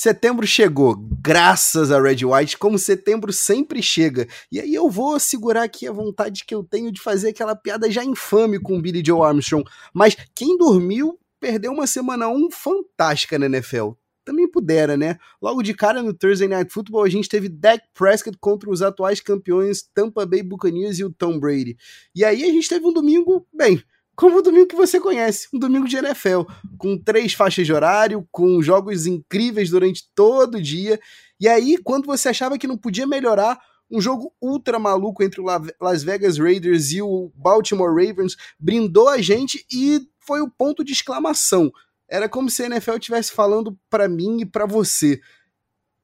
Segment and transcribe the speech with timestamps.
[0.00, 4.28] Setembro chegou, graças a Red White, como setembro sempre chega.
[4.48, 7.90] E aí eu vou segurar aqui a vontade que eu tenho de fazer aquela piada
[7.90, 9.68] já infame com Billy Joe Armstrong.
[9.92, 13.90] Mas quem dormiu perdeu uma semana 1 fantástica na NFL.
[14.24, 15.18] Também pudera, né?
[15.42, 19.20] Logo de cara no Thursday Night Football a gente teve Dak Prescott contra os atuais
[19.20, 21.76] campeões Tampa Bay Buccaneers e o Tom Brady.
[22.14, 23.82] E aí a gente teve um domingo, bem,
[24.18, 26.42] como o domingo que você conhece, um domingo de NFL,
[26.76, 30.98] com três faixas de horário, com jogos incríveis durante todo o dia.
[31.38, 35.44] E aí, quando você achava que não podia melhorar, um jogo ultra maluco entre o
[35.80, 40.92] Las Vegas Raiders e o Baltimore Ravens brindou a gente e foi o ponto de
[40.92, 41.70] exclamação.
[42.08, 45.20] Era como se a NFL estivesse falando para mim e para você.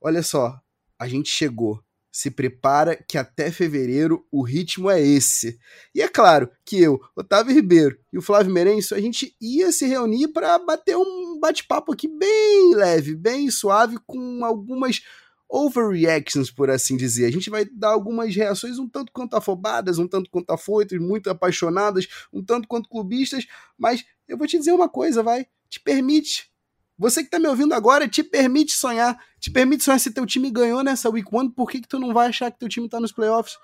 [0.01, 0.56] Olha só,
[0.96, 1.82] a gente chegou
[2.14, 5.59] se prepara que até fevereiro o ritmo é esse.
[5.92, 9.84] E é claro que eu, Otávio Ribeiro e o Flávio Merenço, a gente ia se
[9.84, 15.02] reunir para bater um bate-papo aqui bem leve, bem suave, com algumas
[15.48, 17.24] overreactions, por assim dizer.
[17.27, 21.29] A gente vai dar algumas reações um tanto quanto afobadas, um tanto quanto afoitas, muito
[21.29, 23.45] apaixonadas, um tanto quanto clubistas,
[23.76, 26.54] mas eu vou te dizer uma coisa, vai, te permite
[26.96, 29.18] você que está me ouvindo agora, te permite sonhar.
[29.40, 32.12] Te permite sonhar se teu time ganhou nessa Week One, por que, que tu não
[32.12, 33.56] vai achar que teu time está nos playoffs?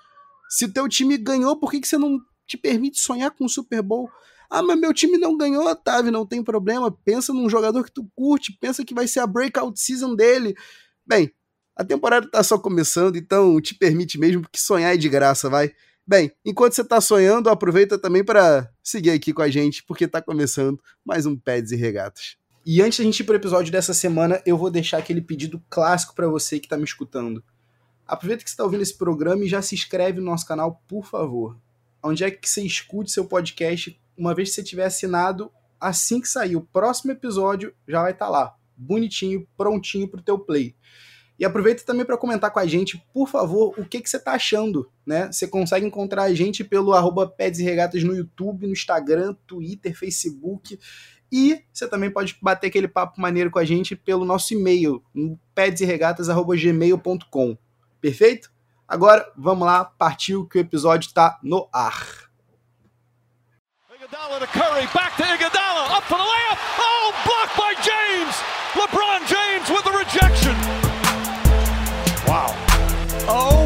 [0.49, 3.81] Se teu time ganhou, por que, que você não te permite sonhar com o Super
[3.81, 4.09] Bowl?
[4.49, 6.91] Ah, mas meu time não ganhou, Otávio, não tem problema.
[6.91, 10.53] Pensa num jogador que tu curte, pensa que vai ser a breakout season dele.
[11.07, 11.31] Bem,
[11.73, 15.71] a temporada tá só começando, então te permite mesmo, porque sonhar é de graça, vai.
[16.05, 20.21] Bem, enquanto você tá sonhando, aproveita também para seguir aqui com a gente, porque tá
[20.21, 22.40] começando mais um Peds e Regatas.
[22.63, 26.13] E antes da gente ir pro episódio dessa semana, eu vou deixar aquele pedido clássico
[26.13, 27.43] para você que está me escutando.
[28.05, 31.03] Aproveita que você está ouvindo esse programa e já se inscreve no nosso canal, por
[31.03, 31.57] favor.
[32.03, 36.27] Onde é que você escute seu podcast, uma vez que você tiver assinado, assim que
[36.27, 40.75] sair o próximo episódio, já vai estar tá lá, bonitinho, prontinho pro teu play.
[41.39, 44.33] E aproveita também para comentar com a gente, por favor, o que, que você está
[44.33, 45.31] achando, né?
[45.31, 50.77] Você consegue encontrar a gente pelo arroba e Regatas no YouTube, no Instagram, Twitter, Facebook
[51.31, 55.39] e você também pode bater aquele papo maneiro com a gente pelo nosso e-mail, no
[55.55, 57.57] pedsregatas.gmail.com.
[58.01, 58.51] Perfeito?
[58.87, 62.29] Agora, vamos lá, partiu que o episódio está no ar.
[63.95, 66.57] Iguodala to Curry, back to Iguodala, up for the layup.
[66.79, 68.35] Oh, blocked by James.
[68.73, 70.55] LeBron James with the rejection.
[72.27, 72.55] Wow.
[73.27, 73.60] Oh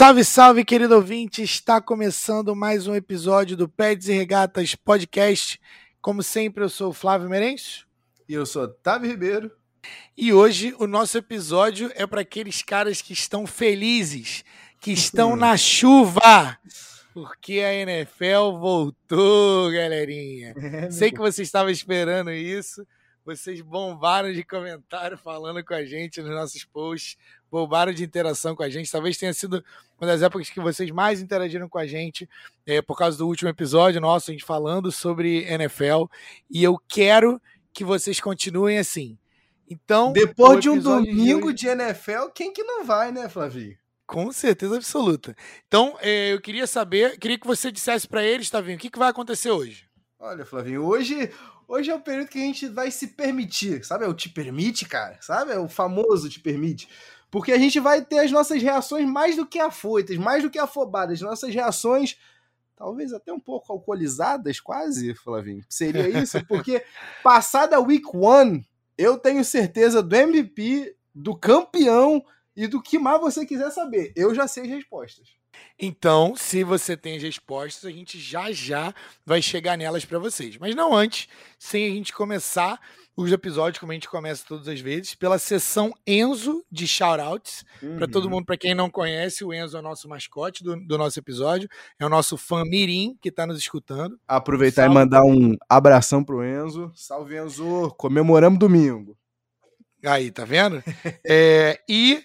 [0.00, 1.42] Salve, salve, querido ouvinte!
[1.42, 5.60] Está começando mais um episódio do Peds e Regatas Podcast.
[6.00, 7.86] Como sempre, eu sou o Flávio Merenço.
[8.26, 9.52] E eu sou Otávio Ribeiro.
[10.16, 14.42] E hoje o nosso episódio é para aqueles caras que estão felizes,
[14.80, 16.58] que estão na chuva,
[17.12, 20.54] porque a NFL voltou, galerinha.
[20.56, 22.86] É, Sei que você estava esperando isso.
[23.22, 27.18] Vocês bombaram de comentário falando com a gente nos nossos posts
[27.50, 28.90] bombaram de interação com a gente.
[28.90, 29.64] Talvez tenha sido
[29.98, 32.28] uma das épocas que vocês mais interagiram com a gente,
[32.66, 36.04] é, por causa do último episódio nosso, a gente falando sobre NFL.
[36.50, 37.40] E eu quero
[37.72, 39.18] que vocês continuem assim.
[39.68, 41.76] Então, depois de um domingo de, hoje...
[41.76, 43.78] de, NFL, quem que não vai, né, Flavio?
[44.04, 45.36] Com certeza absoluta.
[45.68, 48.98] Então, é, eu queria saber, queria que você dissesse para eles, Tavinho, o que, que
[48.98, 49.88] vai acontecer hoje?
[50.18, 51.30] Olha, Flavinho, hoje,
[51.68, 54.04] hoje é o período que a gente vai se permitir, sabe?
[54.04, 55.52] É o te permite, cara, sabe?
[55.52, 56.88] É o famoso te permite.
[57.30, 60.58] Porque a gente vai ter as nossas reações mais do que afoitas, mais do que
[60.58, 61.20] afobadas.
[61.20, 62.18] Nossas reações,
[62.76, 65.64] talvez até um pouco alcoolizadas, quase, Flavinho.
[65.68, 66.44] Seria isso?
[66.48, 66.84] Porque
[67.22, 68.66] passada a week one,
[68.98, 72.24] eu tenho certeza do MVP, do campeão
[72.56, 74.12] e do que mais você quiser saber.
[74.16, 75.40] Eu já sei as respostas.
[75.78, 80.56] Então, se você tem as respostas, a gente já já vai chegar nelas para vocês.
[80.56, 82.80] Mas não antes, sem a gente começar
[83.16, 87.64] os episódios, como a gente começa todas as vezes, pela sessão Enzo de shoutouts.
[87.82, 87.96] Uhum.
[87.96, 90.96] Para todo mundo, para quem não conhece, o Enzo é o nosso mascote do, do
[90.96, 94.18] nosso episódio, é o nosso fã Mirim que está nos escutando.
[94.26, 94.92] Aproveitar Salve.
[94.92, 96.90] e mandar um abração pro Enzo.
[96.94, 97.94] Salve, Enzo!
[97.96, 99.16] Comemoramos domingo.
[100.04, 100.82] Aí, tá vendo?
[101.26, 102.24] é, e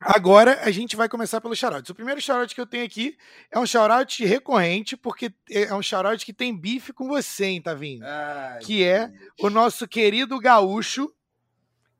[0.00, 1.90] Agora a gente vai começar pelo shoutout.
[1.90, 3.16] O primeiro shoutout que eu tenho aqui
[3.50, 8.04] é um shoutout recorrente, porque é um shoutout que tem bife com você, hein, Tavinho?
[8.04, 9.10] Ai, que é
[9.40, 11.12] o nosso querido gaúcho,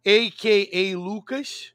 [0.06, 0.96] a.k.a.
[0.96, 1.72] Lucas,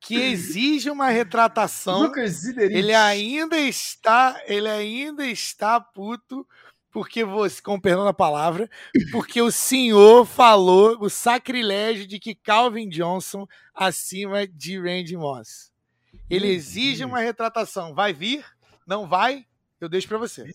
[0.00, 2.02] que exige uma retratação.
[2.08, 6.46] Lucas Ele ainda está, ele ainda está puto
[6.94, 8.70] porque você, com perdão da palavra,
[9.10, 15.72] porque o senhor falou o sacrilégio de que Calvin Johnson acima de Randy Moss.
[16.30, 17.92] Ele exige uma retratação.
[17.92, 18.44] Vai vir?
[18.86, 19.44] Não vai?
[19.80, 20.48] Eu deixo para você.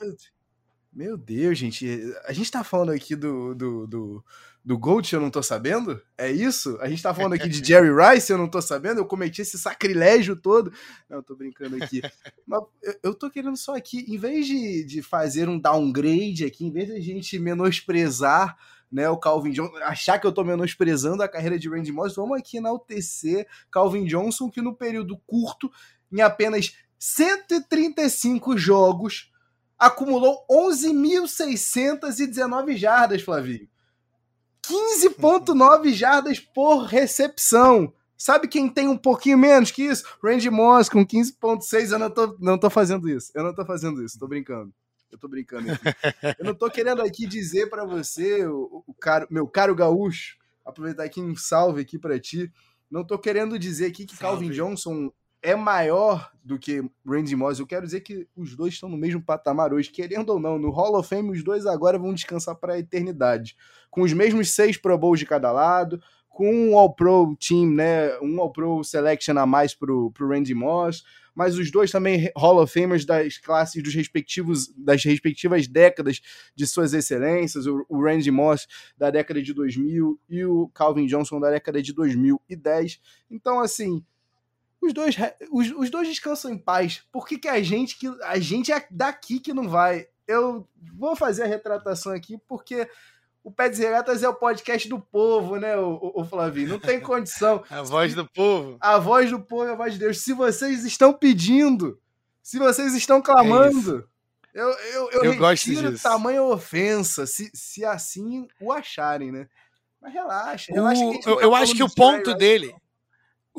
[0.91, 1.87] Meu Deus, gente.
[2.25, 4.25] A gente tá falando aqui do, do, do,
[4.65, 6.01] do Gold, eu não tô sabendo?
[6.17, 6.77] É isso?
[6.81, 8.99] A gente tá falando aqui de Jerry Rice, eu não tô sabendo?
[8.99, 10.73] Eu cometi esse sacrilégio todo?
[11.07, 12.01] Não, tô brincando aqui.
[12.45, 16.65] Mas eu, eu tô querendo só aqui, em vez de, de fazer um downgrade aqui,
[16.65, 18.57] em vez de a gente menosprezar
[18.91, 22.37] né, o Calvin Johnson, achar que eu tô menosprezando a carreira de Randy Moss, vamos
[22.37, 25.71] aqui na UTC Calvin Johnson, que no período curto,
[26.11, 29.31] em apenas 135 jogos,
[29.79, 33.69] acumulou 11.619 jardas, Flavinho.
[34.63, 37.93] 15.9 jardas por recepção.
[38.15, 40.03] Sabe quem tem um pouquinho menos que isso?
[40.21, 41.93] Randy Moss com 15.6.
[41.93, 43.31] Eu não tô, não tô fazendo isso.
[43.33, 44.19] Eu não tô fazendo isso.
[44.19, 44.73] Tô brincando.
[45.09, 45.83] Eu tô brincando aqui.
[46.37, 51.03] Eu não tô querendo aqui dizer para você, o, o caro, meu caro gaúcho, aproveitar
[51.03, 52.51] aqui um salve aqui para ti.
[52.91, 54.45] Não tô querendo dizer aqui que salve.
[54.45, 57.59] Calvin Johnson é maior do que Randy Moss.
[57.59, 60.57] Eu quero dizer que os dois estão no mesmo patamar hoje, querendo ou não.
[60.57, 63.55] No Hall of Fame, os dois agora vão descansar para a eternidade.
[63.89, 68.17] Com os mesmos seis Pro Bowls de cada lado, com um All-Pro Team, né?
[68.19, 71.03] Um All-Pro Selection a mais pro, pro Randy Moss.
[71.35, 76.19] Mas os dois também Hall of Famers das classes dos respectivos, das respectivas décadas
[76.55, 77.65] de suas excelências.
[77.65, 81.93] O, o Randy Moss da década de 2000 e o Calvin Johnson da década de
[81.93, 82.99] 2010.
[83.29, 84.03] Então, assim,
[84.81, 85.15] os dois,
[85.51, 87.03] os, os dois descansam em paz.
[87.11, 90.07] Por que, que a gente que a gente é daqui que não vai?
[90.27, 92.87] Eu vou fazer a retratação aqui porque
[93.43, 96.69] o Pé de Regatas é o podcast do povo, né, o, o, Flavinho?
[96.69, 97.63] Não tem condição.
[97.69, 98.77] a voz do povo.
[98.79, 100.21] A voz do povo é a voz de Deus.
[100.21, 101.99] Se vocês estão pedindo,
[102.43, 104.07] se vocês estão clamando,
[104.53, 109.47] é eu, eu, eu, eu retiro tamanha ofensa, se, se assim o acharem, né?
[110.01, 111.03] Mas relaxa, relaxa.
[111.03, 112.73] O, eu, eu acho que o ponto dele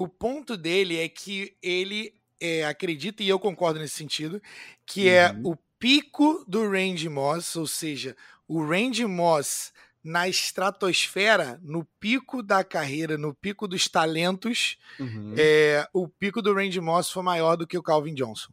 [0.01, 4.41] o ponto dele é que ele é, acredita, e eu concordo nesse sentido,
[4.87, 5.37] que é uhum.
[5.37, 8.17] é o pico do Randy Moss, ou seja,
[8.49, 15.35] o Randy Moss na estratosfera, no pico da carreira, no pico dos talentos, uhum.
[15.37, 18.51] é, o pico do Randy Moss foi maior do que o Calvin Johnson.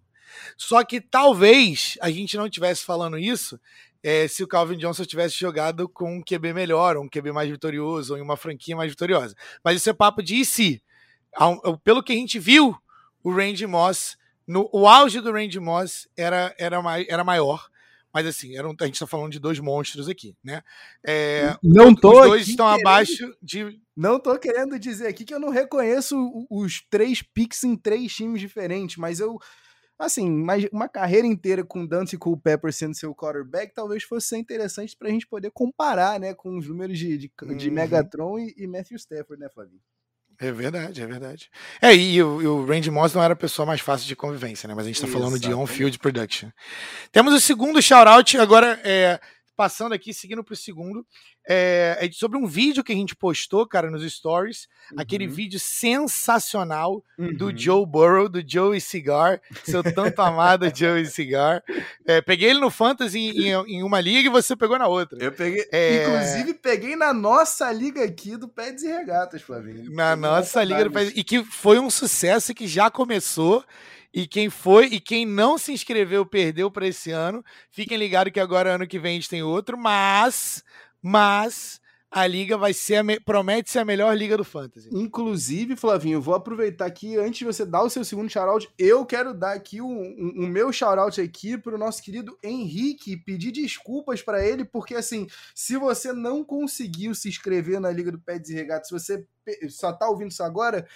[0.58, 3.58] Só que talvez a gente não estivesse falando isso
[4.04, 8.14] é, se o Calvin Johnson tivesse jogado com um QB melhor, um QB mais vitorioso,
[8.14, 9.34] ou em uma franquia mais vitoriosa.
[9.64, 10.84] Mas isso é papo de e se
[11.84, 12.76] pelo que a gente viu,
[13.24, 17.70] o Randy Moss, no, o auge do Randy Moss era, era, era maior.
[18.14, 20.64] Mas assim, era a gente está falando de dois monstros aqui, né?
[21.06, 23.80] É, não tô os dois estão querendo, abaixo de.
[23.96, 26.16] Não tô querendo dizer aqui que eu não reconheço
[26.50, 29.38] os três picks em três times diferentes, mas eu.
[30.00, 34.96] Assim, mas uma carreira inteira com Dante Culpepper sendo seu quarterback talvez fosse ser interessante
[34.98, 37.74] para a gente poder comparar, né, com os números de, de, de uhum.
[37.74, 39.82] Megatron e, e Matthew Stafford, né, Flavinho?
[40.40, 41.50] É verdade, é verdade.
[41.82, 44.68] É, e o, e o Randy Moss não era a pessoa mais fácil de convivência,
[44.68, 44.76] né?
[44.76, 46.50] Mas a gente tá falando de on-field production.
[47.12, 49.20] Temos o segundo shout-out, agora é,
[49.58, 51.04] passando aqui, seguindo pro segundo
[51.50, 54.68] é, é, sobre um vídeo que a gente postou, cara, nos stories.
[54.92, 55.02] Uhum.
[55.02, 57.34] Aquele vídeo sensacional uhum.
[57.34, 61.64] do Joe Burrow, do Joey Cigar, seu tanto amado Joey Cigar.
[62.06, 65.18] É, peguei ele no Fantasy em, em, uma liga e você pegou na outra.
[65.20, 66.04] Eu peguei, é...
[66.04, 69.92] inclusive peguei na nossa liga aqui do Pés e Regatas, Flavinho.
[69.92, 73.66] Na nossa liga do Pés, e que foi um sucesso que já começou.
[74.18, 77.46] E quem foi e quem não se inscreveu perdeu para esse ano.
[77.70, 80.64] Fiquem ligados que agora ano que vem a gente tem outro, mas
[81.00, 84.90] mas a liga vai ser a promete ser a melhor liga do fantasy.
[84.92, 89.36] Inclusive, Flavinho, vou aproveitar aqui antes de você dar o seu segundo shoutout, eu quero
[89.36, 93.52] dar aqui o um, um, um, meu shoutout aqui para o nosso querido Henrique, pedir
[93.52, 98.50] desculpas para ele porque assim, se você não conseguiu se inscrever na liga do Pets
[98.50, 99.28] e Regatas, se você
[99.70, 100.88] só tá ouvindo isso agora,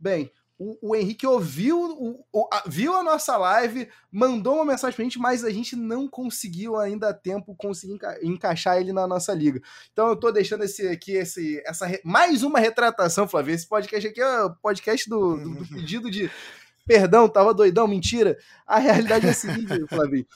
[0.00, 4.96] bem, o, o Henrique ouviu, o, o, a, viu a nossa live, mandou uma mensagem
[4.96, 9.06] pra gente, mas a gente não conseguiu ainda a tempo conseguir enca encaixar ele na
[9.06, 9.60] nossa liga.
[9.92, 13.54] Então eu tô deixando esse aqui, esse, essa mais uma retratação, Flávio.
[13.54, 16.30] Esse podcast aqui é o podcast do, do, do pedido de
[16.86, 18.38] perdão, tava doidão, mentira.
[18.66, 20.26] A realidade é a seguinte, Flávio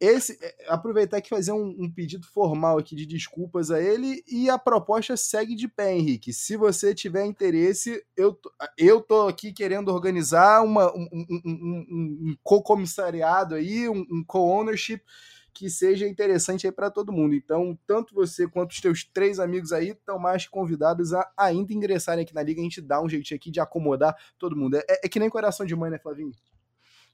[0.00, 4.48] esse é, aproveitar aqui fazer um, um, pedido formal aqui de desculpas a ele e
[4.48, 6.32] a proposta segue de pé, Henrique.
[6.32, 8.38] Se você tiver interesse, eu,
[8.76, 15.02] eu tô aqui querendo organizar uma, um, um, um co-comissariado aí, um, co-ownership
[15.52, 17.34] que seja interessante aí para todo mundo.
[17.34, 22.22] Então, tanto você quanto os teus três amigos aí estão mais convidados a ainda ingressarem
[22.22, 22.60] aqui na liga.
[22.60, 24.76] A gente dá um jeitinho aqui de acomodar todo mundo.
[24.76, 26.30] É, é que nem coração de mãe, né, Flavinho?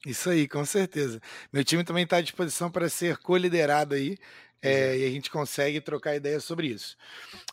[0.06, 1.20] Isso aí, com certeza.
[1.52, 4.18] Meu time também está à disposição para ser co-liderado aí.
[4.62, 6.96] É, e a gente consegue trocar ideia sobre isso.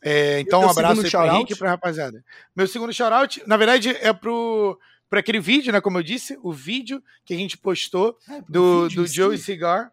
[0.01, 2.23] É, então, um abraço aí para Henrique e para rapaziada.
[2.55, 4.79] Meu segundo shoutout, na verdade, é pro
[5.09, 5.81] para aquele vídeo, né?
[5.81, 9.91] Como eu disse, o vídeo que a gente postou é, do, do Joey Cigar.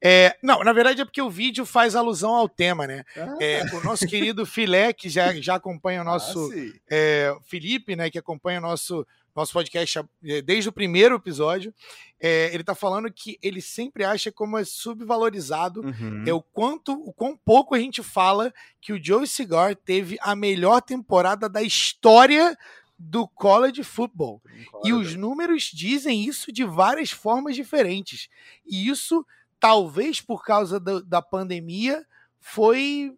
[0.00, 3.02] É, não, na verdade é porque o vídeo faz alusão ao tema, né?
[3.16, 3.36] Ah.
[3.40, 6.52] É, o nosso querido Filé, que já, já acompanha o ah, nosso.
[6.52, 8.10] Ah, é, Felipe, né?
[8.10, 9.06] Que acompanha o nosso,
[9.38, 11.72] nosso podcast é, desde o primeiro episódio.
[12.20, 16.24] É, ele tá falando que ele sempre acha como é subvalorizado uhum.
[16.26, 20.34] é o quanto, o quão pouco a gente fala que o Joe Cigar teve a
[20.34, 22.56] melhor temporada da história
[22.98, 24.42] do college football.
[24.84, 28.28] E os números dizem isso de várias formas diferentes.
[28.66, 29.24] E isso
[29.60, 32.04] talvez por causa do, da pandemia,
[32.40, 33.16] foi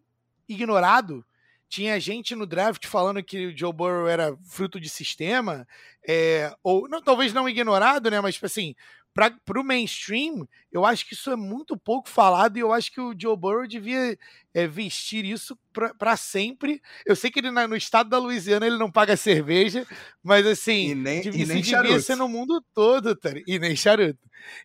[0.48, 1.24] ignorado.
[1.70, 5.66] Tinha gente no draft falando que o Joe Burrow era fruto de sistema,
[6.06, 8.20] é, ou não, talvez não ignorado, né?
[8.20, 8.74] Mas tipo assim,
[9.14, 13.00] para o mainstream, eu acho que isso é muito pouco falado e eu acho que
[13.00, 14.18] o Joe Burrow devia
[14.52, 15.56] é, vestir isso
[15.98, 16.82] para sempre.
[17.06, 19.86] Eu sei que ele no estado da Louisiana ele não paga cerveja,
[20.22, 23.30] mas assim, e nem, devia, e nem devia ser no mundo todo, tá?
[23.46, 24.18] e nem charuto.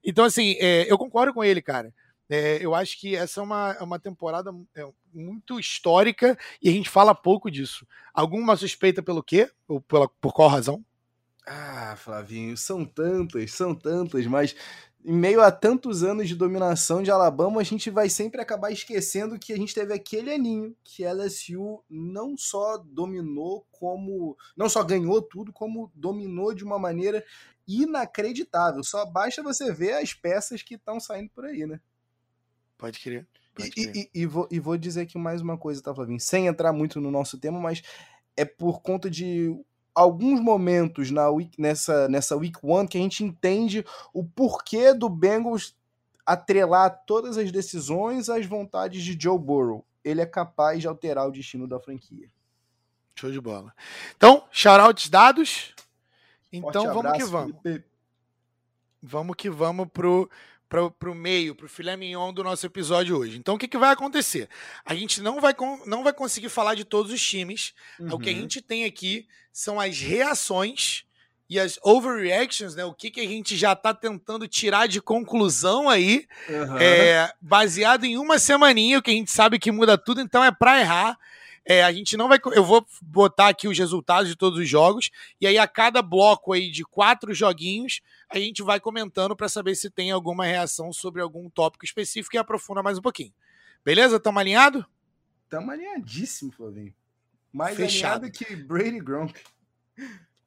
[0.03, 1.93] Então, assim, é, eu concordo com ele, cara.
[2.29, 6.71] É, eu acho que essa é uma, é uma temporada é, muito histórica e a
[6.71, 7.87] gente fala pouco disso.
[8.13, 9.49] Alguma suspeita pelo quê?
[9.67, 10.83] Ou pela, por qual razão?
[11.47, 14.55] Ah, Flavinho, são tantas, são tantas, mas
[15.07, 19.37] em meio a tantos anos de dominação de Alabama, a gente vai sempre acabar esquecendo
[19.37, 24.35] que a gente teve aquele aninho que LSU não só dominou como.
[24.57, 27.23] não só ganhou tudo, como dominou de uma maneira
[27.67, 28.83] inacreditável.
[28.83, 31.79] Só basta você ver as peças que estão saindo por aí, né?
[32.77, 33.27] Pode crer.
[33.53, 36.19] Pode e, e, e, vou, e vou dizer aqui mais uma coisa, tá, Flavinho?
[36.19, 37.81] Sem entrar muito no nosso tema, mas
[38.35, 39.55] é por conta de
[39.93, 45.07] alguns momentos na week, nessa, nessa Week One que a gente entende o porquê do
[45.07, 45.73] Bengals
[46.25, 49.85] atrelar todas as decisões às vontades de Joe Burrow.
[50.03, 52.29] Ele é capaz de alterar o destino da franquia.
[53.15, 53.73] Show de bola.
[54.17, 55.73] Então, shoutouts dados.
[56.51, 57.55] Então Forte vamos abraço, que vamos.
[57.61, 57.85] Felipe.
[59.01, 60.29] Vamos que vamos pro
[60.67, 63.37] para o meio, para o filé mignon do nosso episódio hoje.
[63.37, 64.49] Então, o que, que vai acontecer?
[64.83, 65.55] A gente não vai,
[65.85, 67.73] não vai conseguir falar de todos os times.
[67.99, 68.13] Uhum.
[68.13, 68.39] O que a uhum.
[68.39, 71.05] gente tem aqui são as reações
[71.49, 72.83] e as overreactions, né?
[72.83, 76.77] O que, que a gente já está tentando tirar de conclusão aí, uhum.
[76.79, 80.51] é, baseado em uma semaninha, o que a gente sabe que muda tudo, então é
[80.51, 81.17] para errar.
[81.67, 82.39] É, a gente não vai.
[82.53, 85.09] Eu vou botar aqui os resultados de todos os jogos,
[85.41, 89.75] e aí a cada bloco aí de quatro joguinhos, a gente vai comentando para saber
[89.75, 93.33] se tem alguma reação sobre algum tópico específico e aprofunda mais um pouquinho.
[93.83, 94.19] Beleza?
[94.19, 94.85] Tamo alinhado?
[95.49, 96.93] Tamo alinhadíssimo, Flavinho.
[97.53, 98.25] Mais Fechado.
[98.25, 99.39] alinhado que Brady Gronk.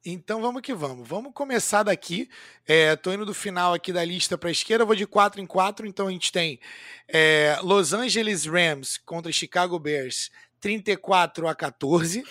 [0.05, 1.07] Então vamos que vamos.
[1.07, 2.29] Vamos começar daqui.
[2.65, 5.45] É, tô indo do final aqui da lista para a esquerda, vou de 4 em
[5.45, 5.85] 4.
[5.85, 6.59] Então a gente tem
[7.07, 12.23] é, Los Angeles Rams contra Chicago Bears, 34 a 14.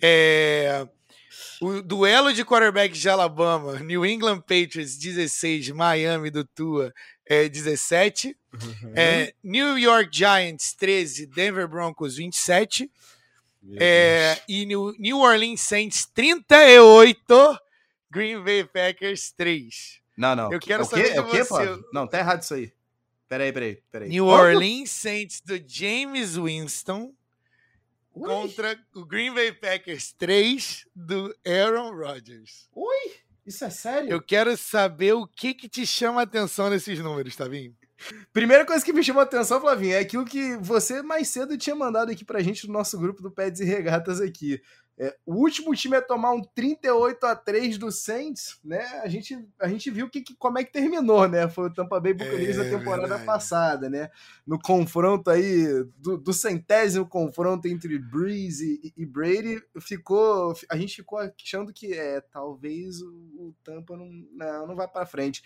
[0.00, 0.86] É,
[1.60, 6.92] o duelo de quarterback de Alabama, New England Patriots 16, Miami do Tua
[7.26, 8.36] é, 17.
[8.52, 8.92] Uhum.
[8.96, 12.90] É, New York Giants 13, Denver Broncos 27.
[13.76, 17.58] É, e New, New Orleans Saints 38,
[18.10, 20.00] Green Bay Packers 3.
[20.16, 20.52] Não, não.
[20.52, 21.78] Eu quero é saber é o quê, você.
[21.92, 22.72] Não, tá errado isso aí.
[23.28, 24.08] Peraí, peraí, peraí.
[24.08, 27.14] New Orleans Saints do James Winston
[28.14, 28.28] Ui.
[28.28, 32.68] contra o Green Bay Packers 3 do Aaron Rodgers.
[32.74, 33.12] Ui,
[33.46, 34.10] isso é sério?
[34.10, 37.74] Eu quero saber o que que te chama a atenção nesses números, Tavinho.
[38.32, 41.76] Primeira coisa que me chamou a atenção, Flavinho, é aquilo que você mais cedo tinha
[41.76, 44.60] mandado aqui pra gente no nosso grupo do Peds e Regatas aqui.
[45.02, 48.84] É, o último time a tomar um 38 a 3 do Saints, né?
[49.02, 51.48] A gente, a gente viu que, que como é que terminou, né?
[51.48, 53.24] Foi o Tampa Bay Buccaneers é, da temporada verdade.
[53.24, 54.10] passada, né?
[54.46, 60.52] No confronto aí, do, do centésimo confronto entre Breeze e, e, Brady, ficou.
[60.68, 65.06] A gente ficou achando que é, talvez o, o Tampa não, não, não vai para
[65.06, 65.42] frente.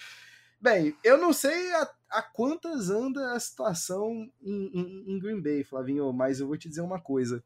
[0.61, 5.63] Bem, eu não sei a, a, quantas anda a situação em, em, em Green Bay,
[5.63, 7.45] Flavinho, mas eu vou te dizer uma coisa.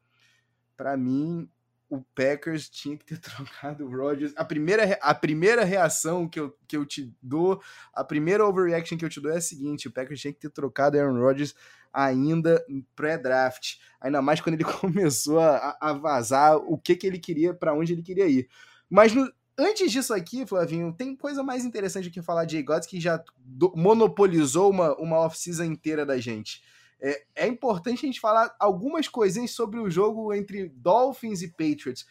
[0.75, 1.47] Para mim,
[1.89, 4.33] o Packers tinha que ter trocado o Rodgers.
[4.35, 7.61] A primeira, a primeira reação que eu, que eu te dou,
[7.93, 10.49] a primeira overreaction que eu te dou é a seguinte: o Packers tinha que ter
[10.49, 11.55] trocado Aaron Rodgers
[11.91, 12.63] ainda
[12.95, 13.77] pré-draft.
[13.99, 17.93] Ainda mais quando ele começou a, a, vazar o que, que ele queria, para onde
[17.93, 18.47] ele queria ir.
[18.89, 22.99] Mas no, antes disso aqui, Flavinho, tem coisa mais interessante que falar de Jay que
[22.99, 26.61] já do, monopolizou uma, uma off-season inteira da gente.
[27.01, 32.05] É, é importante a gente falar algumas coisinhas sobre o jogo entre Dolphins e Patriots.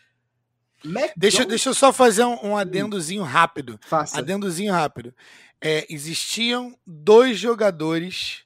[1.17, 3.79] Deixa, deixa eu só fazer um, um adendozinho rápido.
[3.83, 4.19] Faça.
[4.19, 5.15] Adendozinho rápido.
[5.61, 8.45] É, existiam dois jogadores,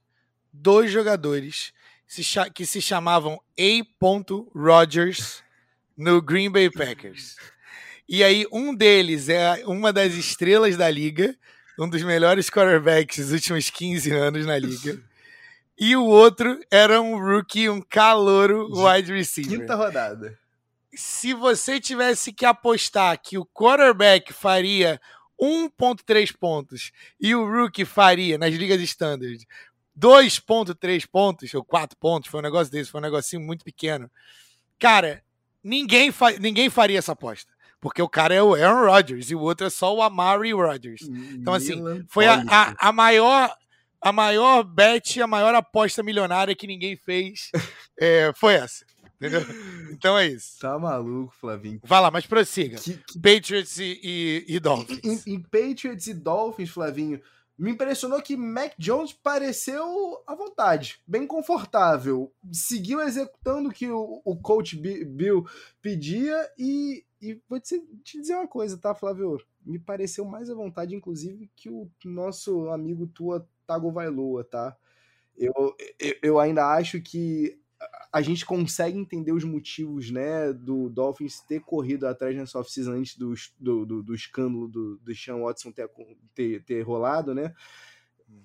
[0.53, 1.73] dois jogadores
[2.55, 4.07] que se chamavam A.
[4.55, 5.43] Rodgers
[5.97, 7.37] no Green Bay Packers.
[8.09, 11.37] E aí, um deles é uma das estrelas da liga,
[11.79, 15.03] um dos melhores quarterbacks dos últimos 15 anos na liga.
[15.79, 19.61] E o outro era um rookie, um calouro wide receiver.
[19.61, 20.39] Quinta rodada.
[20.95, 25.01] Se você tivesse que apostar que o quarterback faria
[25.41, 29.47] 1.3 pontos e o rookie faria nas ligas standard
[29.99, 34.11] 2.3 pontos ou 4 pontos, foi um negócio desse, foi um negocinho muito pequeno.
[34.79, 35.23] Cara,
[35.63, 37.53] ninguém, fa ninguém faria essa aposta.
[37.81, 41.03] Porque o cara é o Aaron Rodgers e o outro é só o Amari Rodgers.
[41.33, 43.53] Então, assim, foi a, a, a maior
[44.03, 47.51] a maior bet, a maior aposta milionária que ninguém fez
[47.99, 48.85] é, foi essa.
[49.17, 49.43] Entendeu?
[49.93, 50.59] Então é isso.
[50.59, 51.81] Tá maluco, Flavinho.
[51.85, 52.77] Vai lá, mas prossiga.
[52.79, 53.21] Que, que...
[53.21, 55.27] Patriots e, e, e Dolphins.
[55.27, 57.21] Em, em, Patriots e Dolphins, Flavinho,
[57.57, 62.33] me impressionou que Mac Jones pareceu à vontade, bem confortável.
[62.51, 65.47] Seguiu executando o que o, o coach Bill
[65.81, 69.39] pedia e, e vou te, te dizer uma coisa, tá, Flávio?
[69.65, 74.77] Me pareceu mais à vontade, inclusive, que o nosso amigo Tua Tagovailoa, tá?
[75.37, 75.53] Eu,
[75.99, 77.59] eu, eu ainda acho que
[78.13, 83.17] a gente consegue entender os motivos, né, do Dolphins ter corrido atrás nessa off-season antes
[83.17, 85.91] do, do, do, do, escândalo do, do Sean Watson ter,
[86.35, 87.55] ter, ter rolado, né?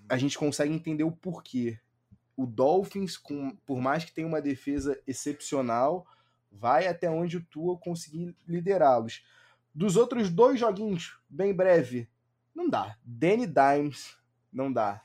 [0.08, 0.20] A uhum.
[0.20, 1.78] gente consegue entender o porquê.
[2.36, 6.08] O Dolphins, com, por mais que tenha uma defesa excepcional,
[6.52, 9.26] vai até onde o Tua conseguir liderá-los.
[9.74, 12.08] Dos outros dois joguinhos, bem breve,
[12.56, 12.98] não dá.
[13.04, 14.16] Danny Dimes,
[14.52, 15.04] não dá.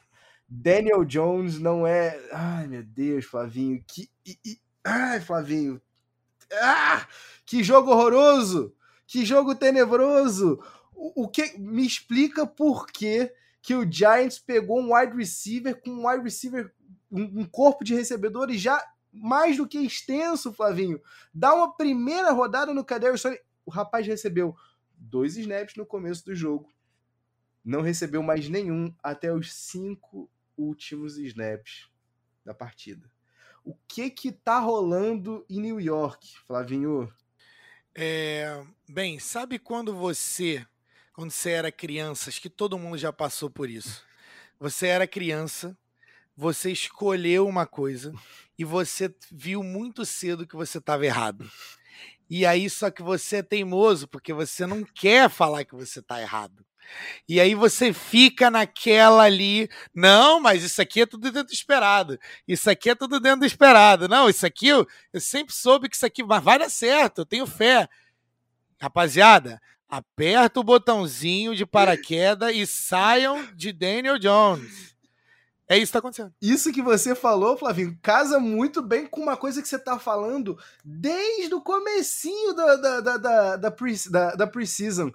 [0.55, 2.21] Daniel Jones não é.
[2.31, 3.83] Ai, meu Deus, Flavinho.
[3.87, 4.11] Que.
[4.85, 5.81] Ai, Flavinho.
[6.53, 7.09] Ah,
[7.47, 8.75] que jogo horroroso!
[9.07, 10.63] Que jogo tenebroso!
[10.95, 11.59] O, que.
[11.59, 13.33] Me explica por que,
[13.63, 16.71] que o Giants pegou um wide receiver com um wide receiver.
[17.11, 21.01] Um, um corpo de recebedores já mais do que extenso, Flavinho.
[21.33, 23.23] Dá uma primeira rodada no Kadarius
[23.65, 24.55] O rapaz recebeu
[24.99, 26.69] dois snaps no começo do jogo.
[27.65, 30.31] Não recebeu mais nenhum até os cinco
[30.63, 31.89] últimos snaps
[32.45, 33.11] da partida.
[33.65, 37.13] O que que tá rolando em New York, Flavinho?
[37.95, 40.67] É, bem, sabe quando você,
[41.13, 44.05] quando você era criança, acho que todo mundo já passou por isso.
[44.59, 45.77] Você era criança,
[46.37, 48.13] você escolheu uma coisa
[48.59, 51.49] e você viu muito cedo que você estava errado.
[52.29, 56.21] E aí só que você é teimoso porque você não quer falar que você está
[56.21, 56.65] errado.
[57.29, 62.19] E aí você fica naquela ali, não, mas isso aqui é tudo dentro do esperado.
[62.47, 64.09] Isso aqui é tudo dentro do esperado.
[64.09, 67.47] Não, isso aqui eu, eu sempre soube que isso aqui vai dar certo, eu tenho
[67.47, 67.89] fé.
[68.81, 74.93] Rapaziada, aperta o botãozinho de paraquedas e saiam de Daniel Jones.
[75.69, 76.35] É isso que tá acontecendo.
[76.43, 80.59] Isso que você falou, Flavinho, casa muito bem com uma coisa que você tá falando
[80.85, 85.11] desde o comecinho da, da, da, da, da, pre, da, da Precision.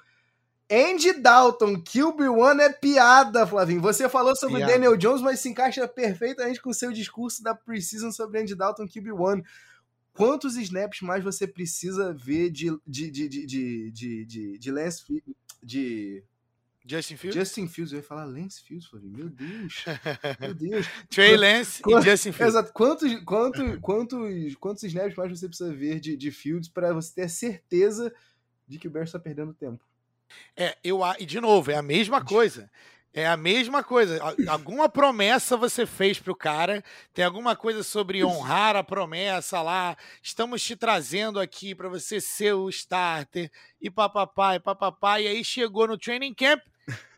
[0.69, 3.81] Andy Dalton, QB1 é piada, Flavinho.
[3.81, 4.73] Você falou sobre piada.
[4.73, 8.85] Daniel Jones, mas se encaixa perfeitamente com o seu discurso da Precision sobre Andy Dalton,
[8.85, 9.43] QB1.
[10.13, 15.03] Quantos snaps mais você precisa ver de, de, de, de, de, de, de, de Lance
[15.63, 16.23] de
[16.85, 17.39] Justin Fields?
[17.39, 19.15] Justin Fields, eu ia falar Lance Fields, Flavinho.
[19.15, 19.85] Meu Deus.
[20.39, 20.87] Meu Deus.
[21.09, 22.55] Trey Lance e Justin Fields.
[22.55, 22.73] Exato.
[22.73, 27.29] Quantos, quantos, quantos, quantos snaps mais você precisa ver de, de Fields para você ter
[27.29, 28.13] certeza
[28.67, 29.86] de que o Bears está perdendo tempo?
[30.55, 32.69] É, eu e de novo, é a mesma coisa.
[33.13, 34.21] É a mesma coisa.
[34.47, 36.83] Alguma promessa você fez pro cara,
[37.15, 39.97] tem alguma coisa sobre honrar a promessa lá.
[40.21, 45.19] Estamos te trazendo aqui para você ser o starter e papapá e papapá.
[45.19, 46.61] E aí chegou no training camp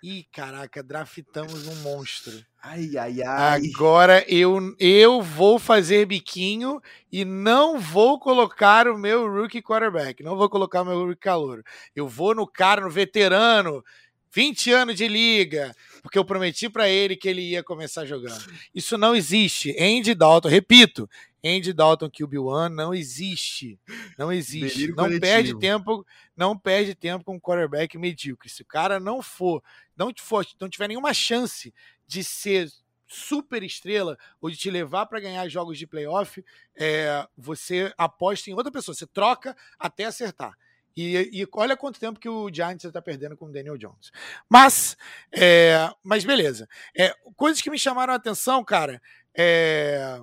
[0.01, 2.45] e caraca, draftamos um monstro.
[2.61, 3.61] Ai, ai, ai.
[3.73, 10.21] Agora eu, eu vou fazer biquinho e não vou colocar o meu rookie quarterback.
[10.21, 11.63] Não vou colocar o meu rookie calor.
[11.95, 13.83] Eu vou no cara, no veterano,
[14.31, 18.43] 20 anos de liga, porque eu prometi para ele que ele ia começar jogando.
[18.75, 19.73] Isso não existe.
[19.79, 21.09] Andy Dalton, repito,
[21.43, 23.79] Andy Dalton QB1 não existe.
[24.17, 24.75] Não existe.
[24.75, 25.21] Delírio não coletivo.
[25.21, 28.49] perde tempo, não perde tempo com um quarterback medíocre.
[28.49, 29.63] Se o cara não for,
[29.95, 31.73] não, for, não tiver nenhuma chance
[32.09, 32.67] de ser
[33.07, 36.43] super estrela ou de te levar para ganhar jogos de playoff,
[36.75, 40.57] é, você aposta em outra pessoa, você troca até acertar.
[40.97, 44.11] E, e olha quanto tempo que o Giants está perdendo com o Daniel Jones.
[44.49, 44.97] Mas,
[45.31, 46.67] é, mas beleza.
[46.97, 48.99] É, coisas que me chamaram a atenção, cara.
[49.33, 50.19] É,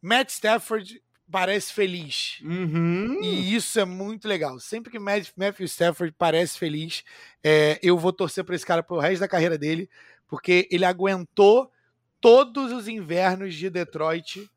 [0.00, 2.38] Matt Stafford parece feliz.
[2.42, 3.18] Uhum.
[3.22, 4.60] E isso é muito legal.
[4.60, 7.02] Sempre que Matthew Stafford parece feliz,
[7.42, 9.88] é, eu vou torcer para esse cara pro resto da carreira dele,
[10.26, 11.70] porque ele aguentou
[12.20, 14.48] todos os invernos de Detroit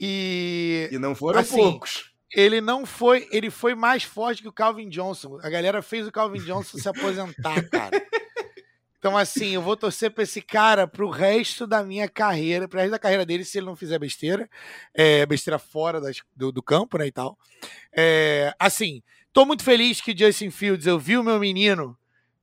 [0.00, 0.88] e.
[0.90, 2.12] E não foram assim, poucos.
[2.32, 3.28] Ele não foi.
[3.30, 5.38] Ele foi mais forte que o Calvin Johnson.
[5.42, 8.02] A galera fez o Calvin Johnson se aposentar, cara.
[8.98, 12.90] Então, assim, eu vou torcer pra esse cara pro resto da minha carreira, pro resto
[12.90, 14.48] da carreira dele, se ele não fizer besteira.
[14.92, 17.38] É, besteira fora das, do, do, campo, né, e tal.
[17.96, 21.96] É, assim, tô muito feliz que Justin Fields, eu vi o meu menino,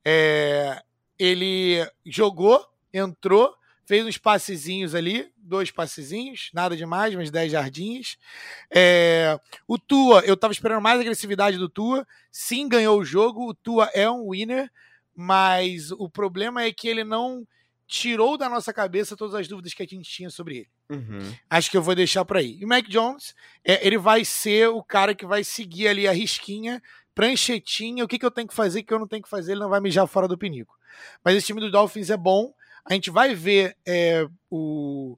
[0.05, 0.81] é,
[1.17, 8.17] ele jogou, entrou, fez uns passezinhos ali, dois passezinhos, nada demais, mas 10 jardins.
[8.73, 13.53] É, o Tua, eu tava esperando mais agressividade do Tua, sim, ganhou o jogo, o
[13.53, 14.71] Tua é um winner,
[15.15, 17.45] mas o problema é que ele não
[17.85, 20.69] tirou da nossa cabeça todas as dúvidas que a gente tinha sobre ele.
[20.89, 21.35] Uhum.
[21.49, 22.57] Acho que eu vou deixar por aí.
[22.59, 26.11] E o Mac Jones, é, ele vai ser o cara que vai seguir ali a
[26.11, 26.81] risquinha,
[27.13, 29.51] pranchetinha, o que, que eu tenho que fazer, o que eu não tenho que fazer,
[29.51, 30.75] ele não vai mijar fora do pinico.
[31.23, 32.53] Mas esse time do Dolphins é bom,
[32.85, 35.17] a gente vai ver é, o,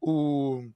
[0.00, 0.68] o,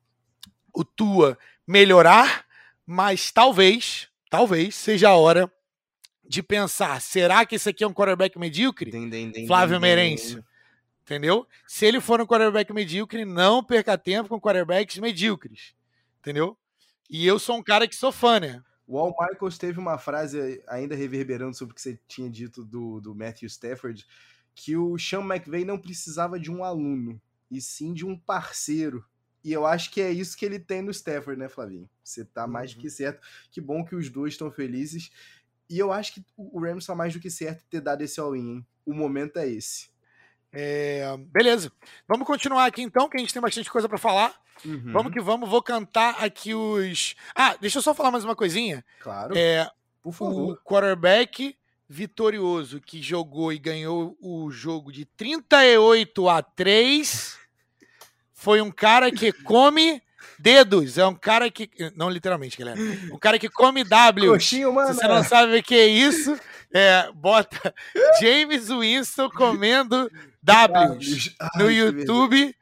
[0.73, 2.45] o Tua melhorar,
[2.87, 5.51] mas talvez, talvez seja a hora
[6.25, 8.91] de pensar: será que esse aqui é um quarterback medíocre?
[8.91, 10.45] Dem, dem, dem, Flávio Merencio.
[11.03, 11.45] Entendeu?
[11.67, 15.75] Se ele for um quarterback medíocre, não perca tempo com quarterbacks medíocres.
[16.21, 16.57] Entendeu?
[17.09, 18.63] E eu sou um cara que sou fã, né?
[18.91, 23.01] O Al Michaels teve uma frase ainda reverberando sobre o que você tinha dito do,
[23.01, 24.05] do Matthew Stafford,
[24.53, 29.05] que o Sean McVay não precisava de um aluno, e sim de um parceiro.
[29.45, 31.89] E eu acho que é isso que ele tem no Stafford, né, Flavinho?
[32.03, 32.81] Você tá mais uhum.
[32.81, 33.25] que certo.
[33.53, 35.13] Que bom que os dois estão felizes.
[35.69, 38.57] E eu acho que o Rams tá mais do que certo ter dado esse all-in,
[38.57, 38.67] hein?
[38.85, 39.89] O momento é esse.
[40.53, 41.73] É, beleza.
[42.09, 44.35] Vamos continuar aqui então, que a gente tem bastante coisa para falar.
[44.65, 44.93] Uhum.
[44.93, 45.49] Vamos que vamos.
[45.49, 47.15] Vou cantar aqui os.
[47.35, 48.85] Ah, deixa eu só falar mais uma coisinha.
[49.01, 49.37] Claro.
[49.37, 49.71] É,
[50.03, 50.53] Por favor.
[50.53, 51.57] O quarterback
[51.89, 57.37] vitorioso que jogou e ganhou o jogo de 38 a 3
[58.33, 60.03] foi um cara que come
[60.39, 60.99] dedos.
[60.99, 61.71] É um cara que.
[61.97, 62.79] Não literalmente, galera.
[63.13, 64.33] Um cara que come W.
[64.33, 64.95] Coxinho, mano.
[64.95, 66.39] Se você não sabe o que é isso,
[66.73, 67.75] é, bota
[68.21, 70.11] James Winston comendo
[70.43, 72.55] Ws no YouTube.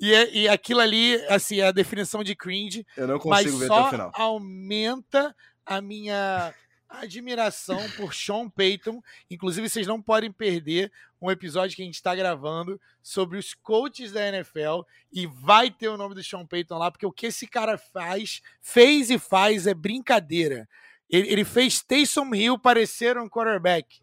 [0.00, 2.86] E, é, e aquilo ali, assim, é a definição de cringe.
[2.96, 4.12] Eu não consigo mas ver só até o final.
[4.14, 6.52] aumenta a minha
[6.88, 9.00] admiração por Sean Payton.
[9.30, 14.12] Inclusive, vocês não podem perder um episódio que a gente está gravando sobre os coaches
[14.12, 17.46] da NFL e vai ter o nome do Sean Payton lá, porque o que esse
[17.46, 20.68] cara faz, fez e faz é brincadeira.
[21.08, 24.00] Ele, ele fez Taysom Hill parecer um quarterback,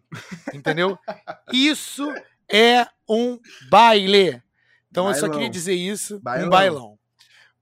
[0.53, 0.97] entendeu?
[1.51, 2.11] Isso
[2.51, 4.41] é um baile.
[4.89, 5.09] Então bailão.
[5.09, 6.47] eu só queria dizer isso, bailão.
[6.47, 6.99] um bailão.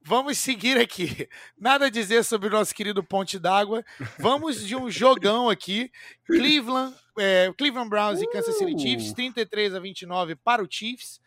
[0.02, 1.30] Vamos seguir aqui.
[1.58, 3.84] Nada a dizer sobre o nosso querido Ponte d'Água.
[4.18, 5.92] Vamos de um jogão aqui.
[6.26, 8.24] Cleveland, é, Cleveland Browns uh!
[8.24, 11.20] e Kansas City Chiefs, 33 a 29 para o Chiefs.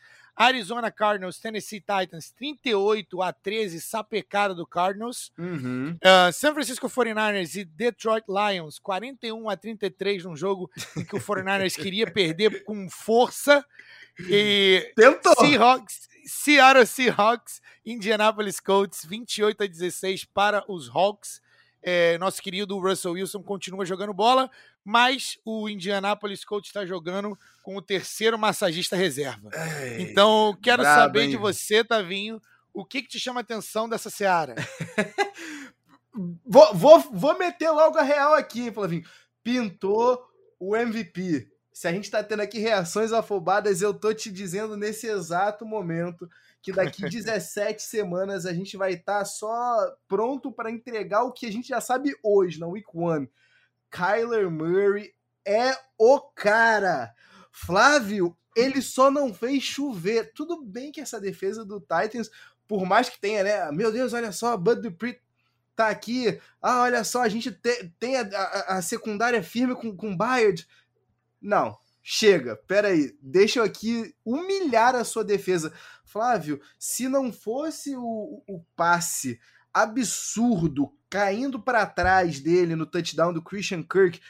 [0.44, 5.32] Arizona Cardinals, Tennessee Titans, 38 a 13, sapecada do Cardinals.
[5.38, 5.96] Uhum.
[6.02, 11.20] Uh, San Francisco 49ers e Detroit Lions, 41 a 33, num jogo em que o
[11.20, 13.64] 49ers queria perder com força.
[14.28, 15.34] E Tentou!
[15.36, 21.41] Seahawks Seattle Seahawks, Indianapolis Colts, 28 a 16 para os Hawks.
[21.82, 24.50] É, nosso querido Russell Wilson continua jogando bola,
[24.84, 29.50] mas o Indianapolis Colts está jogando com o terceiro massagista reserva.
[29.80, 31.30] Ei, então, quero saber hein?
[31.30, 32.40] de você, Tavinho,
[32.72, 34.54] o que, que te chama a atenção dessa seara?
[36.46, 39.04] vou, vou, vou meter logo a real aqui, Flavinho.
[39.42, 40.22] Pintou
[40.58, 45.06] o MVP se a gente está tendo aqui reações afobadas, eu tô te dizendo nesse
[45.06, 46.28] exato momento
[46.62, 51.46] que daqui 17 semanas a gente vai estar tá só pronto para entregar o que
[51.46, 53.28] a gente já sabe hoje, na Week One.
[53.90, 55.12] Kyler Murray
[55.44, 57.12] é o cara.
[57.50, 60.32] Flávio, ele só não fez chover.
[60.34, 62.30] Tudo bem que essa defesa do Titans,
[62.66, 63.72] por mais que tenha, né?
[63.72, 65.20] Meu Deus, olha só, Bud Dupree
[65.74, 66.40] tá aqui.
[66.60, 70.66] Ah, olha só, a gente te, tem a, a, a, secundária firme com, com Bayard.
[71.40, 75.72] Não, chega, peraí, deixa eu aqui humilhar a sua defesa.
[76.12, 79.40] Flávio, se não fosse o, o passe
[79.72, 84.20] absurdo caindo para trás dele no touchdown do Christian Kirk,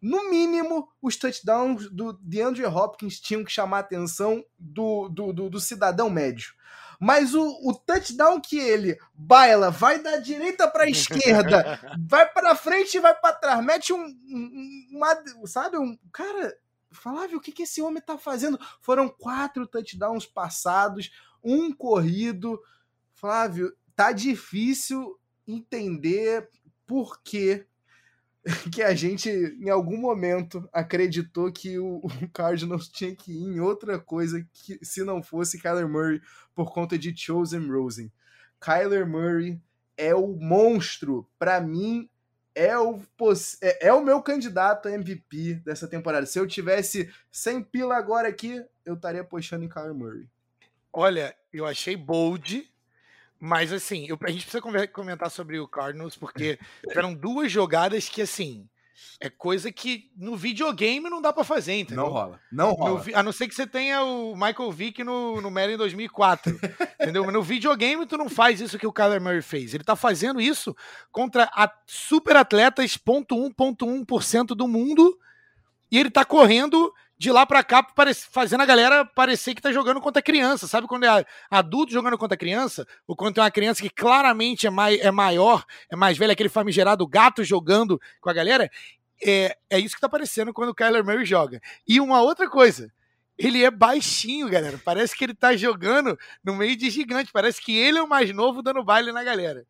[0.00, 5.48] no mínimo, os touchdowns do DeAndre Hopkins tinham que chamar a atenção do, do, do,
[5.48, 6.52] do cidadão médio.
[6.98, 12.54] Mas o, o, touchdown que ele baila, vai da direita para a esquerda, vai para
[12.54, 16.56] frente e vai para trás, mete um, um uma, sabe, um cara,
[16.92, 18.58] Flávio, o que, que esse homem tá fazendo?
[18.80, 21.10] Foram quatro touchdowns passados,
[21.42, 22.60] um corrido.
[23.14, 26.48] Flávio, tá difícil entender
[26.86, 27.66] por que
[28.72, 33.60] que a gente, em algum momento, acreditou que o, o Cardinals tinha que ir em
[33.60, 36.20] outra coisa que se não fosse Kyler Murray
[36.54, 38.12] por conta de Chosen Rosen.
[38.60, 39.60] Kyler Murray
[39.96, 41.28] é o monstro.
[41.38, 42.08] Para mim,
[42.54, 43.00] é o,
[43.60, 46.26] é, é o meu candidato a MVP dessa temporada.
[46.26, 50.28] Se eu tivesse 100 pila agora aqui, eu estaria apostando em Kyler Murray.
[50.92, 52.70] Olha, eu achei bold,
[53.40, 56.58] mas assim, eu, a gente precisa comentar sobre o Cardinals, porque
[56.90, 58.68] eram duas jogadas que, assim,
[59.20, 62.04] é coisa que no videogame não dá para fazer, entendeu?
[62.04, 62.40] Não rola.
[62.50, 63.04] Não rola.
[63.04, 66.58] No, a não ser que você tenha o Michael Vick no, no Madden 2004,
[67.00, 67.24] entendeu?
[67.24, 69.74] Mas no videogame tu não faz isso que o Kyler Murray fez.
[69.74, 70.76] Ele tá fazendo isso
[71.10, 75.18] contra a super atletas 0.1.1% do mundo
[75.90, 77.86] e ele tá correndo de lá para cá
[78.30, 80.66] fazendo a galera parecer que tá jogando contra criança.
[80.66, 82.86] Sabe quando é adulto jogando contra criança?
[83.06, 86.48] Ou quando tem uma criança que claramente é, mai, é maior, é mais velha, aquele
[86.48, 88.70] famigerado gato jogando com a galera?
[89.24, 91.60] É, é isso que tá aparecendo quando o Kyler Murray joga.
[91.86, 92.92] E uma outra coisa,
[93.38, 94.80] ele é baixinho, galera.
[94.84, 97.30] Parece que ele tá jogando no meio de gigante.
[97.32, 99.64] Parece que ele é o mais novo dando baile na galera.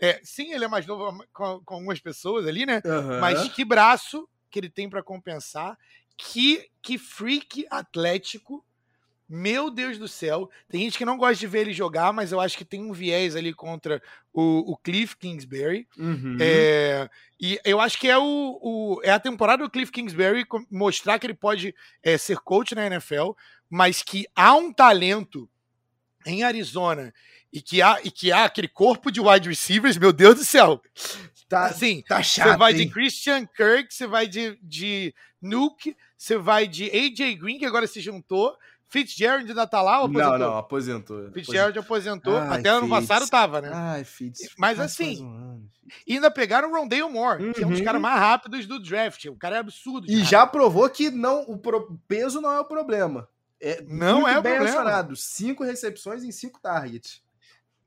[0.00, 2.82] É, sim, ele é mais novo com, com algumas pessoas ali, né?
[2.84, 3.20] Uhum.
[3.20, 5.76] Mas que braço que ele tem para compensar
[6.16, 8.64] que, que freak atlético.
[9.28, 10.48] Meu Deus do céu.
[10.68, 12.92] Tem gente que não gosta de ver ele jogar, mas eu acho que tem um
[12.92, 14.00] viés ali contra
[14.32, 15.88] o, o Cliff Kingsbury.
[15.98, 16.36] Uhum.
[16.40, 21.18] É, e eu acho que é, o, o, é a temporada do Cliff Kingsbury mostrar
[21.18, 21.74] que ele pode
[22.04, 23.32] é, ser coach na NFL,
[23.68, 25.50] mas que há um talento
[26.24, 27.12] em Arizona
[27.52, 30.80] e que há, e que há aquele corpo de wide receivers, meu Deus do céu.
[31.48, 32.50] Tá, assim, tá chato.
[32.50, 32.78] Você vai hein?
[32.78, 37.86] de Christian Kirk, você vai de, de Nuke, você vai de AJ Green, que agora
[37.86, 38.56] se juntou.
[38.88, 40.38] Fitzgerald ainda tá lá ou aposentou?
[40.38, 41.30] Não, não, aposentou.
[41.32, 42.36] Fitzgerald aposentou.
[42.36, 43.70] Ai, Até ano passado tava, né?
[43.72, 44.48] Ai, Fitz.
[44.56, 45.70] Mas assim, um ano,
[46.08, 47.52] ainda pegaram o Rondale Moore, uhum.
[47.52, 47.84] que é um dos uhum.
[47.84, 49.24] caras mais rápidos do draft.
[49.26, 50.06] O cara é absurdo.
[50.08, 53.28] E já provou que não, o pro, peso não é o problema.
[53.60, 54.80] É não é o bem problema.
[54.80, 55.16] Acionado.
[55.16, 57.22] Cinco recepções em cinco targets.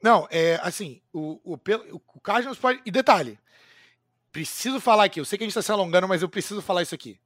[0.02, 1.60] Não, é assim, o, o,
[1.92, 2.82] o Cardinals pode.
[2.86, 3.38] E detalhe,
[4.32, 6.82] preciso falar aqui, eu sei que a gente tá se alongando, mas eu preciso falar
[6.82, 7.20] isso aqui.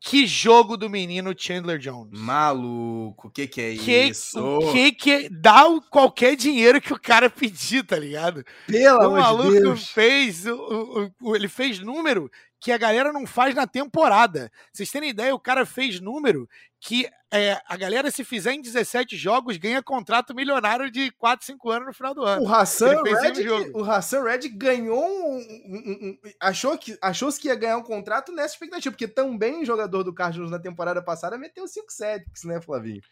[0.00, 2.18] Que jogo do menino Chandler Jones.
[2.18, 4.38] Maluco, o que que é que, isso?
[4.40, 8.44] O que que é, dá qualquer dinheiro que o cara pedir, tá ligado?
[8.66, 9.90] Pelo o maluco de Deus.
[9.90, 14.52] fez, o, o, ele fez número que a galera não faz na temporada.
[14.72, 16.48] Vocês terem ideia, o cara fez número
[16.80, 21.70] que é, a galera, se fizer em 17 jogos, ganha contrato milionário de 4, 5
[21.70, 22.42] anos no final do ano.
[22.42, 27.54] O Hassan Red, o Hassan Red ganhou um, um, um, achou que achou que ia
[27.54, 31.68] ganhar um contrato nessa expectativa, porque também o jogador do Cardinals na temporada passada meteu
[31.68, 33.02] 5 sacks, né, Flavinho?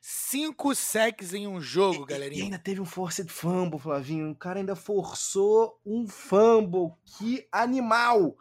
[0.00, 2.40] 5 sacks em um jogo, galerinha.
[2.40, 4.30] E ainda teve um forced fumble, Flavinho.
[4.30, 6.92] O cara ainda forçou um fumble.
[7.04, 8.34] Que animal!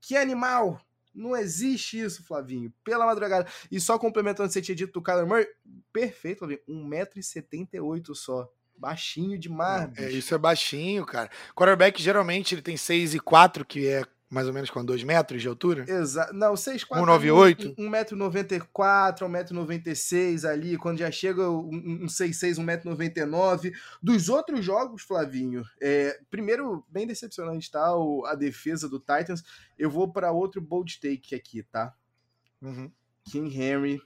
[0.00, 0.80] Que animal!
[1.14, 2.72] Não existe isso, Flavinho.
[2.84, 3.46] Pela madrugada.
[3.70, 5.46] E só complementando o que você tinha dito do Kyler Murray,
[5.92, 6.60] perfeito, Flavinho.
[6.68, 8.50] 1,78m só.
[8.76, 9.96] Baixinho demais.
[9.96, 11.30] É, isso é baixinho, cara.
[11.54, 15.42] Quarterback geralmente ele tem 6 e 4, que é mais ou menos com 2 metros
[15.42, 15.84] de altura?
[15.86, 16.32] Exato.
[16.32, 17.04] Não, 6, 4.
[17.04, 17.74] 198?
[17.76, 23.74] 1,94m, 1,96m ali, quando já chega um 6,6, 1,99m.
[24.02, 27.94] Dos outros jogos, Flavinho, é, primeiro, bem decepcionante, tá?
[27.94, 29.44] O, a defesa do Titans.
[29.78, 31.94] Eu vou para outro bold take aqui, tá?
[32.62, 32.90] Uhum.
[33.24, 34.00] King Henry,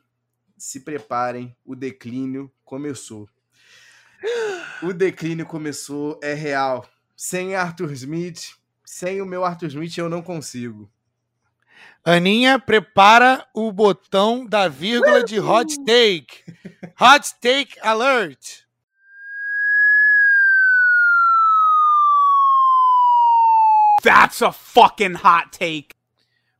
[0.58, 3.28] se preparem, o declínio começou.
[4.82, 6.84] O declínio começou, é real.
[7.14, 10.88] Sem Arthur Smith, sem o meu Arthur Smith eu não consigo.
[12.04, 16.44] Aninha, prepara o botão da vírgula de hot take.
[17.00, 18.64] Hot take alert.
[24.04, 25.88] That's a fucking hot take.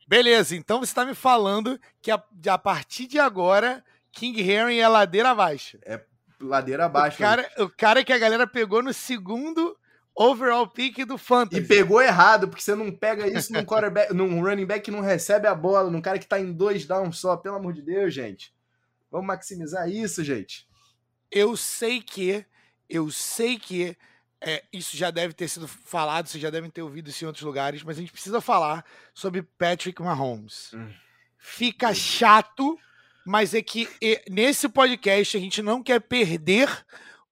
[0.05, 4.87] Beleza, então você está me falando que a, a, partir de agora King Henry é
[4.87, 5.79] ladeira abaixo.
[5.85, 6.01] É
[6.41, 7.15] ladeira abaixo.
[7.15, 9.76] O cara, o cara que a galera pegou no segundo
[10.17, 11.61] overall pick do Fantasy.
[11.61, 15.01] E pegou errado, porque você não pega isso num quarterback, num running back que não
[15.01, 18.13] recebe a bola, num cara que tá em dois downs só, pelo amor de Deus,
[18.13, 18.51] gente.
[19.11, 20.67] Vamos maximizar isso, gente.
[21.31, 22.43] Eu sei que,
[22.89, 23.95] eu sei que
[24.41, 27.43] é, isso já deve ter sido falado, vocês já devem ter ouvido isso em outros
[27.43, 30.71] lugares, mas a gente precisa falar sobre Patrick Mahomes.
[30.73, 30.89] Hum.
[31.37, 32.77] Fica chato,
[33.25, 33.87] mas é que
[34.29, 36.69] nesse podcast a gente não quer perder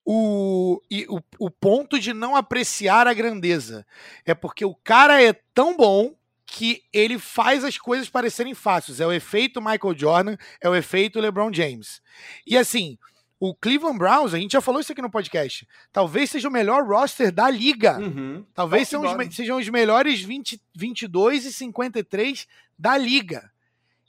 [0.06, 3.86] o, o, o ponto de não apreciar a grandeza.
[4.24, 6.16] É porque o cara é tão bom
[6.46, 9.00] que ele faz as coisas parecerem fáceis.
[9.00, 12.02] É o efeito Michael Jordan, é o efeito LeBron James.
[12.46, 12.98] E assim,
[13.40, 16.86] o Cleveland Browns, a gente já falou isso aqui no podcast, talvez seja o melhor
[16.88, 17.98] roster da liga.
[18.00, 18.46] Uhum.
[18.54, 23.52] Talvez sejam os, sejam os melhores 20, 22 e 53 da liga.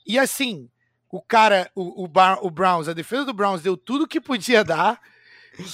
[0.05, 0.69] E assim,
[1.11, 2.09] o cara, o, o,
[2.41, 5.01] o Browns, a defesa do Browns deu tudo que podia dar.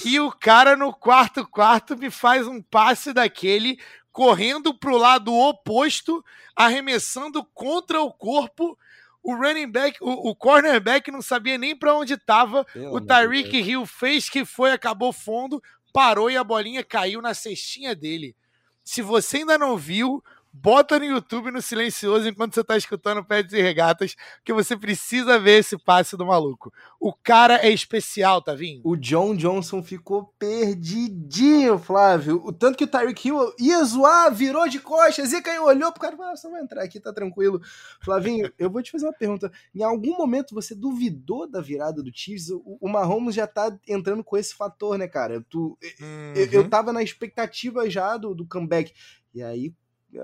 [0.04, 3.78] E o cara no quarto quarto me faz um passe daquele
[4.12, 8.78] correndo para o lado oposto, arremessando contra o corpo.
[9.22, 12.64] O running back, o, o cornerback não sabia nem para onde estava.
[12.92, 17.94] O Tyreek Hill fez que foi, acabou fundo, parou e a bolinha caiu na cestinha
[17.94, 18.36] dele.
[18.84, 20.22] Se você ainda não viu,
[20.54, 24.14] bota no YouTube no silencioso enquanto você tá escutando Pets e Regatas,
[24.44, 26.72] que você precisa ver esse passe do maluco.
[27.00, 28.80] O cara é especial, Tavinho.
[28.84, 32.40] O John Johnson ficou perdidinho, Flávio.
[32.44, 36.00] O tanto que o Tyreek Hill ia zoar, virou de costas, e caiu, olhou pro
[36.00, 37.60] cara e falou: ah, você vai entrar aqui, tá tranquilo.
[38.00, 39.50] Flavinho, eu vou te fazer uma pergunta.
[39.74, 42.50] Em algum momento você duvidou da virada do Chiefs?
[42.50, 45.44] O, o Mahomes já tá entrando com esse fator, né, cara?
[45.50, 46.32] Tu, uhum.
[46.36, 48.92] eu, eu tava na expectativa já do, do comeback.
[49.34, 49.74] E aí,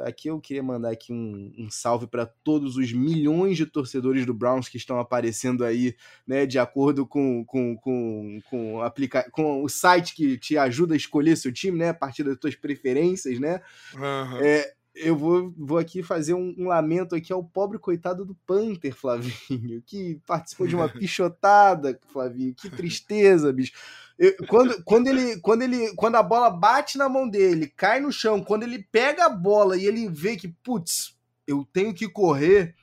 [0.04, 4.34] aqui eu queria mandar aqui um, um salve para todos os milhões de torcedores do
[4.34, 5.94] Browns que estão aparecendo aí,
[6.26, 10.96] né, de acordo com, com, com, com, aplica com o site que te ajuda a
[10.96, 13.60] escolher seu time, né, a partir das suas preferências, né.
[13.94, 14.36] Uhum.
[14.42, 18.94] É, eu vou, vou aqui fazer um, um, lamento aqui ao pobre coitado do Panther,
[18.94, 22.54] Flavinho, que participou de uma pichotada, Flavinho.
[22.54, 23.72] Que tristeza, bicho.
[24.18, 28.12] Eu, quando, quando, ele, quando, ele, quando a bola bate na mão dele, cai no
[28.12, 32.74] chão, quando ele pega a bola e ele vê que, putz, eu tenho que correr,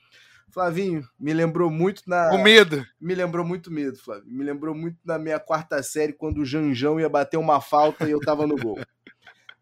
[0.50, 2.34] Flavinho, me lembrou muito na.
[2.34, 2.84] O medo.
[3.00, 4.36] Me lembrou muito medo, Flavinho.
[4.36, 8.12] Me lembrou muito na minha quarta série, quando o Janjão ia bater uma falta e
[8.12, 8.80] eu tava no gol.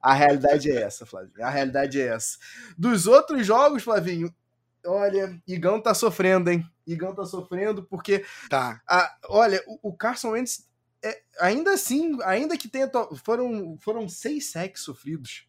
[0.06, 1.44] A realidade é essa, Flavinho.
[1.44, 2.38] A realidade é essa.
[2.78, 4.32] Dos outros jogos, Flavinho,
[4.86, 6.64] olha, Igão tá sofrendo, hein?
[6.86, 8.24] Igão tá sofrendo porque.
[8.48, 8.84] Tá.
[8.88, 10.70] A, olha, o, o Carson Wentz
[11.04, 12.88] é, ainda assim, ainda que tenha.
[13.24, 15.48] Foram, foram seis sacks sofridos.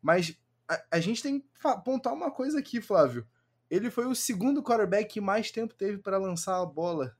[0.00, 3.26] Mas a, a gente tem que apontar uma coisa aqui, Flávio.
[3.68, 7.16] Ele foi o segundo quarterback que mais tempo teve para lançar a bola.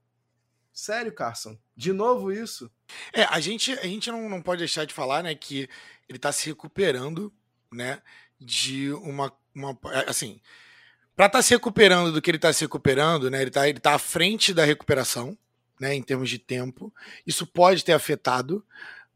[0.72, 1.58] Sério, Carson?
[1.76, 2.70] De novo isso?
[3.12, 5.68] É, a gente, a gente não, não pode deixar de falar, né, que
[6.08, 7.32] ele tá se recuperando,
[7.72, 8.00] né,
[8.40, 9.32] de uma.
[9.54, 10.40] uma assim,
[11.14, 13.80] para estar tá se recuperando do que ele está se recuperando, né, ele tá, ele
[13.80, 15.36] tá à frente da recuperação,
[15.78, 16.92] né, em termos de tempo.
[17.26, 18.64] Isso pode ter afetado,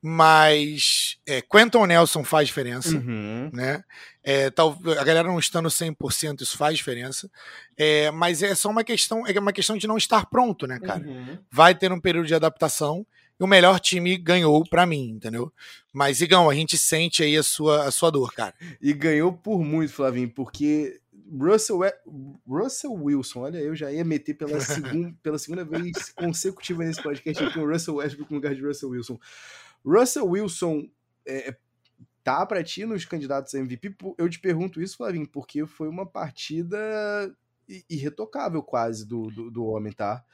[0.06, 3.48] mas é, Quentin Nelson faz diferença, uhum.
[3.50, 3.82] né?
[4.22, 7.30] É, tal, a galera não estando 100%, isso faz diferença.
[7.74, 11.02] É, mas é só uma questão, é uma questão de não estar pronto, né, cara?
[11.06, 11.38] Uhum.
[11.50, 13.06] Vai ter um período de adaptação
[13.40, 15.50] e o melhor time ganhou para mim, entendeu?
[15.90, 18.52] Mas, Igão, a gente sente aí a sua, a sua dor, cara.
[18.82, 21.00] E ganhou por muito, Flavinho, porque
[21.32, 21.80] Russell,
[22.46, 27.42] Russell Wilson, olha, eu já ia meter pela, segun, pela segunda vez consecutiva nesse podcast
[27.42, 29.18] aqui o Russell Westbrook no lugar de Russell Wilson.
[29.84, 30.88] Russell Wilson
[31.26, 31.56] é,
[32.22, 33.94] tá para ti nos candidatos a MVP?
[34.16, 36.78] Eu te pergunto isso, Flavinho, porque foi uma partida
[37.88, 40.24] irretocável quase do, do, do homem, tá?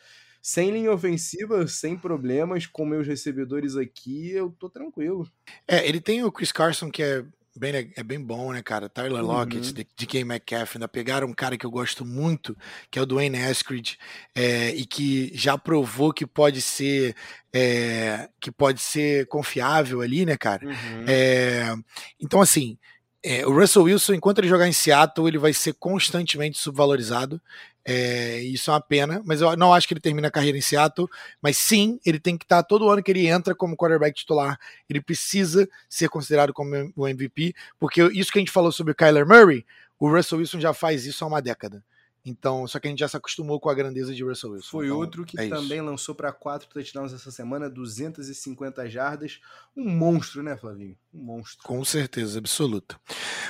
[0.43, 5.31] Sem linha ofensiva, sem problemas, com meus recebedores aqui, eu tô tranquilo.
[5.69, 7.25] É, ele tem o Chris Carson, que é
[7.57, 8.89] bem, é bem bom, né, cara?
[8.89, 9.85] Tyler Lockett, uhum.
[9.97, 12.57] DK Metcalf, ainda pegaram um cara que eu gosto muito,
[12.91, 13.99] que é o Dwayne Eskridge,
[14.35, 17.15] é, e que já provou que pode ser
[17.53, 20.67] é, que pode ser confiável ali, né, cara?
[20.67, 21.05] Uhum.
[21.09, 21.75] É,
[22.21, 22.79] então, assim,
[23.23, 27.41] é, o Russell Wilson, enquanto ele jogar em Seattle, ele vai ser constantemente subvalorizado.
[27.85, 30.61] É, isso é uma pena, mas eu não acho que ele termina a carreira em
[30.61, 31.09] Seattle.
[31.41, 35.01] Mas sim, ele tem que estar todo ano que ele entra como quarterback titular, ele
[35.01, 39.27] precisa ser considerado como o MVP, porque isso que a gente falou sobre o Kyler
[39.27, 39.65] Murray,
[39.99, 41.83] o Russell Wilson já faz isso há uma década.
[42.25, 44.71] Então, só que a gente já se acostumou com a grandeza de Russell Wilson.
[44.71, 45.87] Foi então, outro que é também isso.
[45.87, 49.41] lançou para quatro touchdowns essa semana, 250 jardas.
[49.75, 50.97] Um monstro, né, Flavinho?
[51.15, 51.67] Um monstro.
[51.67, 53.01] Com certeza, absoluta.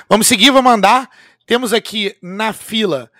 [0.07, 1.09] Vamos seguir, vamos andar.
[1.45, 3.11] Temos aqui na fila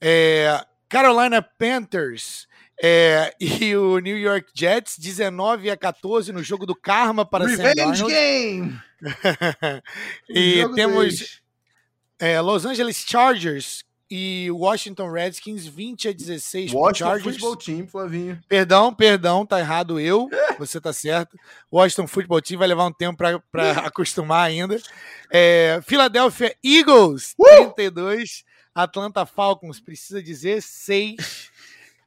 [0.00, 2.48] é, Carolina Panthers
[2.82, 8.04] é, e o New York Jets, 19 a 14 no jogo do Karma para Revenge
[8.04, 8.80] Game!
[10.28, 11.40] e temos
[12.18, 17.36] é, Los Angeles Chargers e Washington Redskins, 20 a 16 Washington Chargers.
[17.36, 18.40] Football Team, Flavinho.
[18.48, 21.38] Perdão, perdão, tá errado eu, você tá certo.
[21.72, 24.78] Washington Football Team vai levar um tempo para acostumar ainda.
[25.32, 27.70] É, Philadelphia Eagles, uh!
[27.72, 31.50] 32 Atlanta Falcons precisa dizer 6.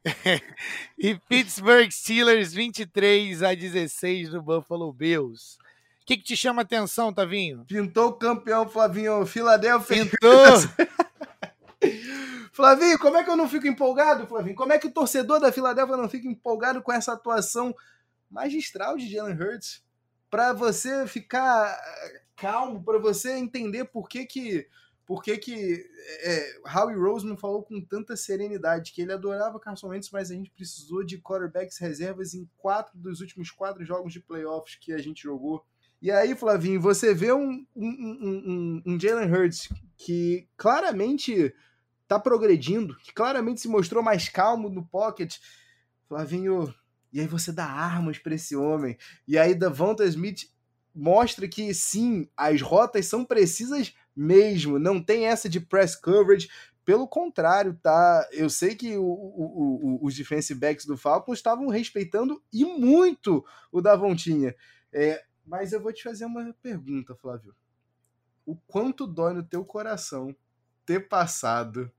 [0.98, 5.58] e Pittsburgh Steelers 23 a 16 no Buffalo Bills.
[6.02, 7.64] O que, que te chama a atenção, Tavinho?
[7.64, 9.24] Pintou o campeão, Flavinho.
[9.24, 10.04] Filadélfia.
[10.04, 10.84] Pintou!
[12.52, 14.54] Flavinho, como é que eu não fico empolgado, Flavinho?
[14.54, 17.74] Como é que o torcedor da Filadélfia não fica empolgado com essa atuação
[18.30, 19.82] magistral de Jalen Hurts?
[20.30, 24.68] Para você ficar eh, calmo, para você entender por que que
[25.06, 25.86] por que, que
[26.22, 30.50] é, Howie Roseman falou com tanta serenidade que ele adorava Carson Wentz, mas a gente
[30.50, 35.22] precisou de quarterbacks reservas em quatro dos últimos quatro jogos de playoffs que a gente
[35.22, 35.64] jogou.
[36.00, 41.54] E aí, Flavinho, você vê um, um, um, um Jalen Hurts que claramente
[42.06, 45.36] tá progredindo, que claramente se mostrou mais calmo no pocket.
[46.08, 46.74] Flavinho,
[47.12, 48.96] e aí você dá armas para esse homem.
[49.26, 50.50] E aí Davonta Smith
[50.94, 56.48] mostra que sim, as rotas são precisas mesmo, não tem essa de press coverage.
[56.84, 58.28] Pelo contrário, tá?
[58.30, 63.44] Eu sei que o, o, o, os defensive backs do Falcons estavam respeitando e muito
[63.72, 64.54] o Davontinha.
[64.92, 67.54] É, mas eu vou te fazer uma pergunta, Flávio.
[68.44, 70.36] O quanto dói no teu coração
[70.84, 71.90] ter passado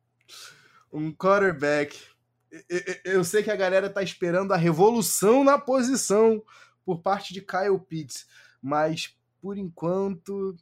[0.91, 1.99] um quarterback.
[3.03, 6.43] Eu sei que a galera tá esperando a revolução na posição
[6.85, 8.27] por parte de Kyle Pitts,
[8.61, 10.55] mas por enquanto.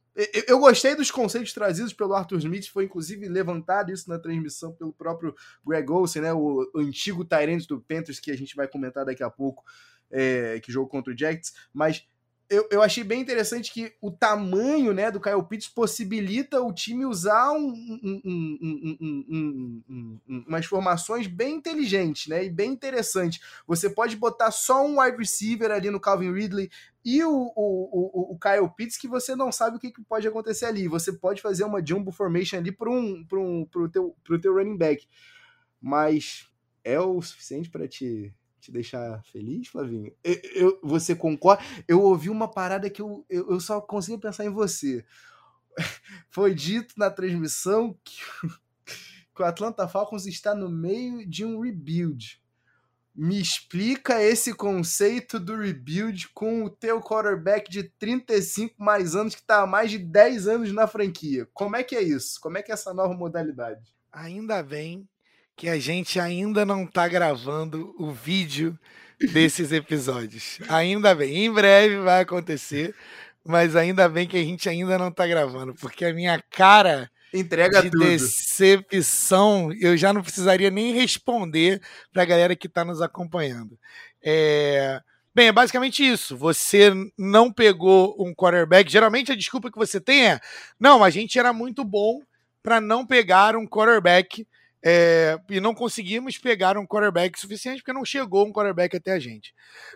[0.46, 4.92] Eu gostei dos conceitos trazidos pelo Arthur Smith, foi inclusive levantado isso na transmissão pelo
[4.92, 5.34] próprio
[5.66, 9.30] Greg Olsen, né, o antigo Tyrant do Panthers, que a gente vai comentar daqui a
[9.30, 9.64] pouco,
[10.12, 12.06] é, que jogou contra o Jets, mas
[12.54, 17.06] eu, eu achei bem interessante que o tamanho né, do Kyle Pitts possibilita o time
[17.06, 17.74] usar um,
[18.24, 23.44] um, um, umas formações bem inteligentes né, e bem interessantes.
[23.66, 26.70] Você pode botar só um wide receiver ali no Calvin Ridley
[27.04, 30.28] e o, o, o, o Kyle Pitts que você não sabe o que, que pode
[30.28, 30.88] acontecer ali.
[30.88, 35.08] Você pode fazer uma jumbo formation ali para um, um, o teu, teu running back.
[35.82, 36.48] Mas
[36.84, 38.34] é o suficiente para te
[38.64, 40.14] te deixar feliz, Flavinho?
[40.24, 41.62] Eu, eu, você concorda?
[41.88, 45.06] Eu ouvi uma parada que eu, eu, eu só consigo pensar em você.
[46.30, 48.22] Foi dito na transmissão que,
[49.36, 52.42] que o Atlanta Falcons está no meio de um rebuild.
[53.14, 59.42] Me explica esse conceito do rebuild com o teu quarterback de 35 mais anos que
[59.42, 61.48] está há mais de 10 anos na franquia.
[61.54, 62.40] Como é que é isso?
[62.42, 63.94] Como é que é essa nova modalidade?
[64.12, 65.08] Ainda bem
[65.56, 68.78] que a gente ainda não está gravando o vídeo
[69.32, 70.60] desses episódios.
[70.68, 72.96] Ainda bem, em breve vai acontecer,
[73.46, 77.82] mas ainda bem que a gente ainda não está gravando, porque a minha cara Entrega
[77.82, 78.06] de tudo.
[78.06, 81.82] decepção eu já não precisaria nem responder
[82.12, 83.78] para a galera que está nos acompanhando.
[84.24, 85.02] É...
[85.34, 86.38] Bem, é basicamente isso.
[86.38, 88.92] Você não pegou um quarterback.
[88.92, 90.40] Geralmente a desculpa que você tem é:
[90.80, 92.22] não, a gente era muito bom
[92.62, 94.46] para não pegar um quarterback
[94.86, 99.20] é, e não conseguimos pegar um quarterback suficiente porque não chegou um quarterback até a
[99.20, 99.54] gente.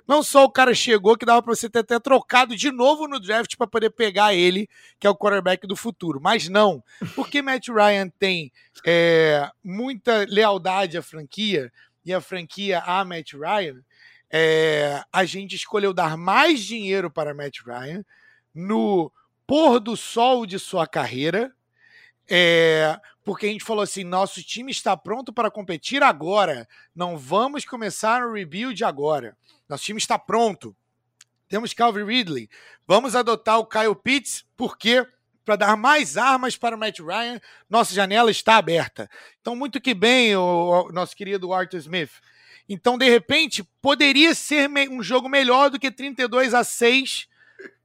[0.08, 3.20] Não só o cara chegou, que dava para você ter até trocado de novo no
[3.20, 6.22] draft para poder pegar ele, que é o quarterback do futuro.
[6.22, 6.82] Mas não,
[7.16, 8.50] porque Matt Ryan tem
[8.86, 11.70] é, muita lealdade à franquia
[12.06, 13.84] e a franquia a Matt Ryan,
[14.32, 18.06] é, a gente escolheu dar mais dinheiro para Matt Ryan
[18.56, 19.12] no
[19.46, 21.52] pôr do sol de sua carreira.
[22.30, 22.98] É,
[23.28, 26.66] porque a gente falou assim: nosso time está pronto para competir agora.
[26.96, 29.38] Não vamos começar o rebuild agora.
[29.68, 30.74] Nosso time está pronto.
[31.50, 32.50] Temos Calvin Ridley.
[32.88, 35.06] Vamos adotar o Kyle Pitts, porque
[35.44, 39.10] para dar mais armas para o Matt Ryan, nossa janela está aberta.
[39.42, 42.12] Então, muito que bem, o, nosso querido Arthur Smith.
[42.70, 47.28] Então, de repente, poderia ser um jogo melhor do que 32 a 6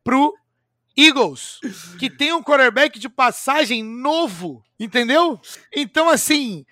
[0.05, 0.34] para o
[0.97, 1.61] Eagles,
[1.99, 5.40] que tem um quarterback de passagem novo, entendeu?
[5.74, 6.66] Então, assim,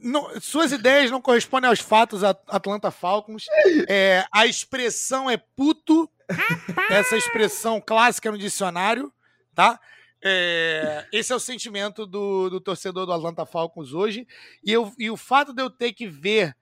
[0.00, 3.46] não, suas ideias não correspondem aos fatos, Atlanta Falcons.
[3.88, 6.08] É, a expressão é puto,
[6.90, 9.12] essa expressão clássica no dicionário,
[9.54, 9.78] tá?
[10.22, 14.26] É, esse é o sentimento do, do, torcedor do Atlanta Falcons hoje.
[14.64, 16.56] E, eu, e o fato de eu ter que ver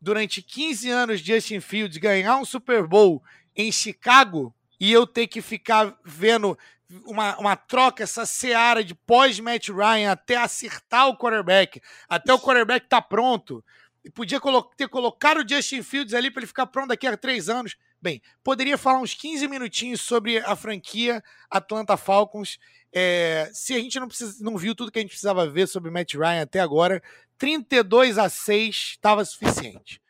[0.00, 3.22] durante 15 anos Justin Fields ganhar um Super Bowl
[3.54, 6.58] em Chicago e eu ter que ficar vendo
[7.06, 12.86] uma, uma troca, essa seara de pós-Matt Ryan até acertar o quarterback, até o quarterback
[12.88, 13.64] tá pronto.
[14.04, 14.38] E podia
[14.76, 17.74] ter colocado o Justin Fields ali para ele ficar pronto daqui a três anos.
[18.02, 22.58] Bem, poderia falar uns 15 minutinhos sobre a franquia Atlanta Falcons.
[22.92, 25.90] É, se a gente não, precisa, não viu tudo que a gente precisava ver sobre
[25.90, 27.02] Matt Ryan até agora,
[27.38, 30.02] 32 a 6 estava suficiente.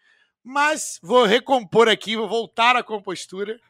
[0.42, 3.60] Mas vou recompor aqui, vou voltar à compostura.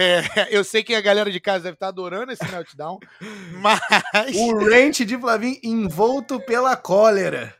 [0.00, 2.98] É, eu sei que a galera de casa deve estar adorando esse meltdown,
[3.60, 4.34] mas.
[4.34, 7.54] O rant de Flavim envolto pela cólera.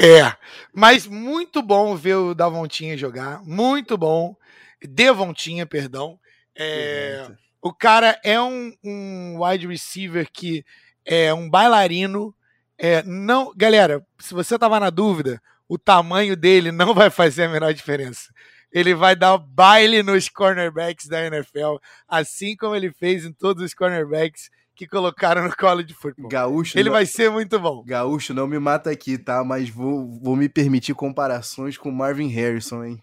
[0.00, 0.32] É,
[0.72, 4.36] mas muito bom ver o Davontinha jogar, muito bom.
[4.80, 6.20] Devontinha, perdão.
[6.54, 7.28] É,
[7.60, 10.64] o cara é um, um, wide receiver que
[11.04, 12.32] é um bailarino.
[12.78, 17.48] É, não, galera, se você tava na dúvida, o tamanho dele não vai fazer a
[17.48, 18.32] menor diferença
[18.72, 21.76] ele vai dar baile nos cornerbacks da NFL,
[22.08, 26.28] assim como ele fez em todos os cornerbacks que colocaram no colo de futebol.
[26.28, 26.92] Gaúcho, ele não...
[26.92, 27.82] vai ser muito bom.
[27.84, 29.42] Gaúcho, não me mata aqui, tá?
[29.42, 33.02] Mas vou, vou me permitir comparações com Marvin Harrison, hein?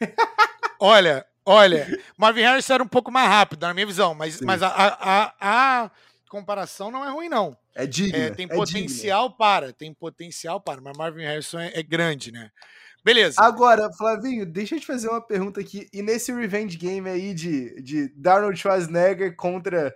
[0.80, 4.68] Olha, Olha, Marvin Harrison era um pouco mais rápido, na minha visão, mas, mas a,
[4.68, 5.90] a, a,
[6.28, 7.56] comparação não é ruim, não.
[7.74, 8.16] É digna.
[8.16, 9.38] É, tem é potencial digna.
[9.38, 12.50] para, tem potencial para, mas Marvin Harrison é, é, grande, né?
[13.04, 13.40] Beleza.
[13.40, 15.88] Agora, Flavinho, deixa eu te fazer uma pergunta aqui.
[15.92, 19.94] E nesse revenge game aí de, de Darnold Schwarzenegger contra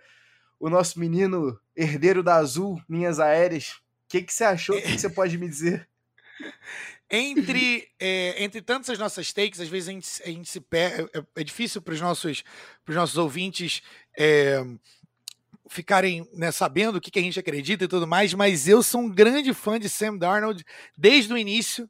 [0.59, 3.75] o nosso menino herdeiro da Azul, linhas aéreas,
[4.07, 4.77] o que, que você achou?
[4.77, 5.89] O que, que você pode me dizer?
[7.11, 11.09] entre, é, entre tantas nossas takes, às vezes a gente, a gente se perde.
[11.15, 12.43] É, é, difícil para os nossos,
[12.89, 13.83] nossos ouvintes
[14.19, 14.65] é,
[15.69, 19.03] ficarem né, sabendo o que, que a gente acredita e tudo mais, mas eu sou
[19.03, 20.65] um grande fã de Sam Darnold
[20.97, 21.89] desde o início.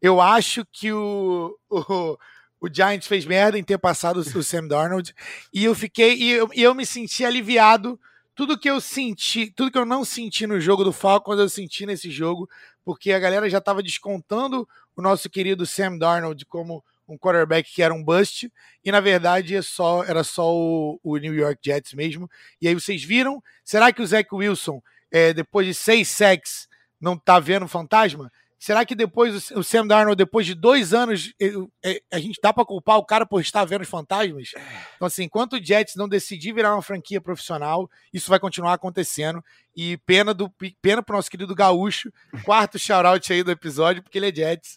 [0.00, 2.18] Eu acho que o, o,
[2.60, 5.14] o Giants fez merda em ter passado o Sam Darnold
[5.52, 7.98] e eu fiquei e eu, eu me senti aliviado
[8.38, 11.84] tudo que eu senti, tudo que eu não senti no jogo do Falcons, eu senti
[11.84, 12.48] nesse jogo,
[12.84, 17.82] porque a galera já estava descontando o nosso querido Sam Darnold como um quarterback que
[17.82, 18.48] era um bust,
[18.84, 22.30] e na verdade é só, era só o, o New York Jets mesmo.
[22.62, 23.42] E aí vocês viram?
[23.64, 24.80] Será que o Zach Wilson,
[25.10, 26.68] é, depois de seis sacks,
[27.00, 28.30] não tá vendo fantasma?
[28.58, 32.64] Será que depois o Sam Darnold, depois de dois anos, é, a gente dá para
[32.64, 34.50] culpar o cara por estar vendo os fantasmas?
[34.96, 39.42] Então, assim, enquanto o Jets não decidir virar uma franquia profissional, isso vai continuar acontecendo.
[39.76, 40.52] E pena do
[40.82, 42.12] pena pro nosso querido Gaúcho,
[42.44, 44.74] quarto shout-out aí do episódio, porque ele é Jets.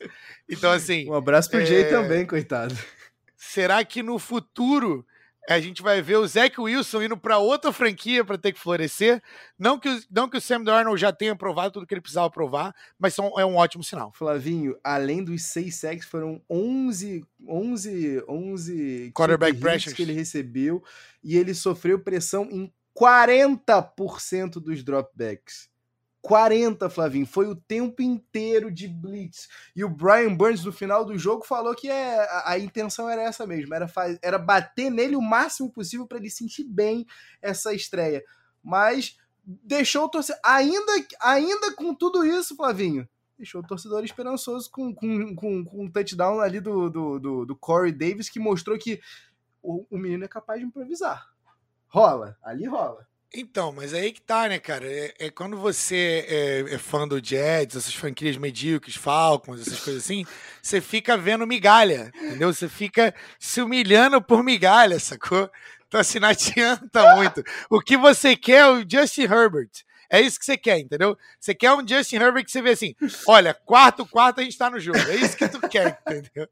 [0.47, 1.09] Então, assim.
[1.09, 1.65] Um abraço pro é...
[1.65, 2.77] Jay também, coitado.
[3.36, 5.03] Será que no futuro
[5.49, 9.21] a gente vai ver o Zach Wilson indo para outra franquia para ter que florescer.
[9.57, 12.29] Não que, o, não que o Sam Darnold já tenha provado tudo que ele precisava
[12.29, 14.11] provar, mas são, é um ótimo sinal.
[14.13, 20.83] Flavinho, além dos seis sacks, foram 11, 11, 11 quarterback pressures que ele recebeu
[21.23, 25.70] e ele sofreu pressão em 40% dos dropbacks.
[26.22, 27.26] 40, Flavinho.
[27.26, 29.47] Foi o tempo inteiro de blitz.
[29.76, 33.24] E o Brian Burns, no final do jogo, falou que é, a, a intenção era
[33.24, 33.74] essa mesmo.
[33.74, 37.05] Era, faz, era bater nele o máximo possível para ele sentir bem
[37.41, 38.24] essa estreia.
[38.63, 40.39] Mas deixou o torcedor.
[40.45, 43.07] Ainda, ainda com tudo isso, Flavinho,
[43.38, 47.55] deixou o torcedor esperançoso com, com, com, com um touchdown ali do, do, do, do
[47.55, 49.01] Corey Davis, que mostrou que
[49.61, 51.28] o, o menino é capaz de improvisar.
[51.88, 53.11] Rola, ali rola.
[53.34, 54.86] Então, mas aí que tá, né, cara?
[54.86, 60.03] É, é quando você é, é, fã do Jets, essas franquias medíocres, Falcons, essas coisas
[60.03, 60.25] assim,
[60.61, 62.53] você fica vendo migalha, entendeu?
[62.53, 65.49] Você fica se humilhando por migalha, sacou?
[65.88, 67.41] Então, assim, não adianta muito.
[67.69, 69.69] O que você quer é o Justin Herbert.
[70.09, 71.17] É isso que você quer, entendeu?
[71.39, 72.93] Você quer um Justin Herbert que você vê assim,
[73.25, 74.99] olha, quarto, quarto a gente tá no jogo.
[74.99, 76.49] É isso que tu quer, entendeu?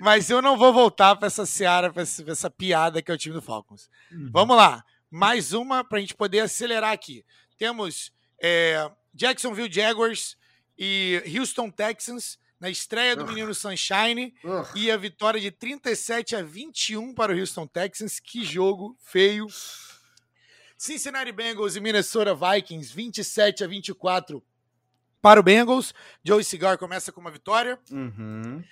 [0.00, 3.18] Mas eu não vou voltar para essa seara, para essa, essa, piada que é o
[3.18, 3.90] time do Falcons.
[4.10, 4.30] Uhum.
[4.32, 4.82] Vamos lá
[5.12, 7.22] mais uma para a gente poder acelerar aqui.
[7.58, 8.10] Temos
[8.42, 10.38] é, Jacksonville Jaguars
[10.78, 14.32] e Houston Texans na estreia do menino Sunshine
[14.74, 18.18] e a vitória de 37 a 21 para o Houston Texans.
[18.18, 19.46] Que jogo feio.
[20.78, 24.42] Cincinnati Bengals e Minnesota Vikings 27 a 24
[25.20, 25.92] para o Bengals.
[26.24, 27.78] Joey Cigar começa com uma vitória.
[27.90, 28.64] Uhum.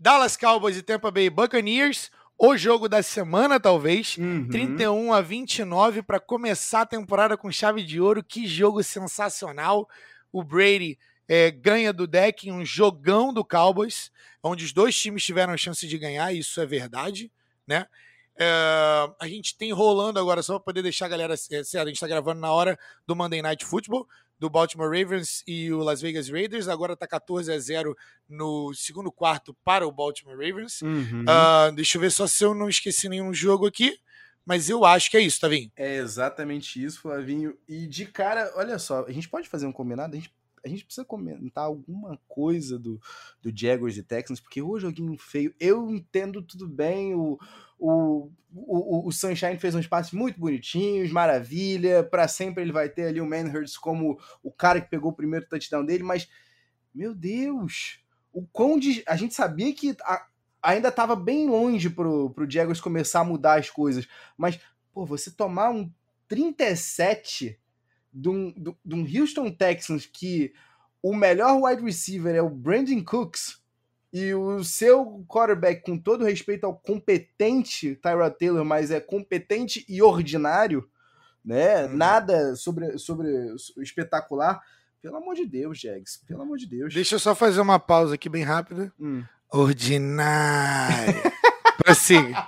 [0.00, 2.10] Dallas Cowboys e Tampa Bay Buccaneers
[2.44, 4.16] o jogo da semana, talvez.
[4.16, 4.48] Uhum.
[4.48, 8.20] 31 a 29 para começar a temporada com chave de ouro.
[8.20, 9.88] Que jogo sensacional.
[10.32, 14.10] O Brady é, ganha do deck em um jogão do Cowboys,
[14.42, 17.30] onde os dois times tiveram chance de ganhar, isso é verdade,
[17.64, 17.86] né?
[18.36, 18.44] É,
[19.20, 22.08] a gente tem rolando agora, só para poder deixar a galera certo, a gente está
[22.08, 22.76] gravando na hora
[23.06, 24.08] do Monday Night Football
[24.42, 26.66] do Baltimore Ravens e o Las Vegas Raiders.
[26.66, 27.96] Agora está 14 a 0
[28.28, 30.82] no segundo quarto para o Baltimore Ravens.
[30.82, 31.22] Uhum.
[31.22, 33.96] Uh, deixa eu ver só se eu não esqueci nenhum jogo aqui.
[34.44, 35.70] Mas eu acho que é isso, Tavinho.
[35.76, 37.56] É exatamente isso, Flavinho.
[37.68, 40.16] E de cara, olha só, a gente pode fazer um combinado?
[40.16, 40.34] A gente,
[40.64, 43.00] a gente precisa comentar alguma coisa do,
[43.40, 45.54] do Jaguars e Texans, porque o joguinho feio.
[45.58, 47.38] Eu entendo tudo bem, o,
[47.78, 52.04] o, o, o Sunshine fez uns passes muito bonitinhos, maravilha.
[52.04, 55.48] Para sempre ele vai ter ali o Manhurst como o cara que pegou o primeiro
[55.48, 56.28] touchdown dele, mas,
[56.94, 58.00] meu Deus,
[58.32, 60.26] o quão de, a gente sabia que a,
[60.62, 64.06] ainda estava bem longe pro, pro Jaguars começar a mudar as coisas,
[64.36, 64.60] mas,
[64.94, 65.90] pô, você tomar um
[66.28, 67.58] 37
[68.12, 68.52] de um,
[68.84, 70.52] de um Houston Texans que
[71.02, 73.60] o melhor wide receiver é o Brandon Cooks
[74.12, 80.02] e o seu quarterback, com todo respeito ao competente Tyrod Taylor, mas é competente e
[80.02, 80.86] ordinário,
[81.42, 81.86] né?
[81.86, 81.96] Uhum.
[81.96, 83.28] Nada sobre, sobre
[83.78, 84.60] espetacular.
[85.00, 86.18] Pelo amor de Deus, Jags.
[86.28, 86.94] Pelo amor de Deus.
[86.94, 88.92] Deixa eu só fazer uma pausa aqui bem rápida.
[89.00, 89.24] Hum.
[89.50, 91.22] Ordinário.
[91.78, 92.46] Prossiga.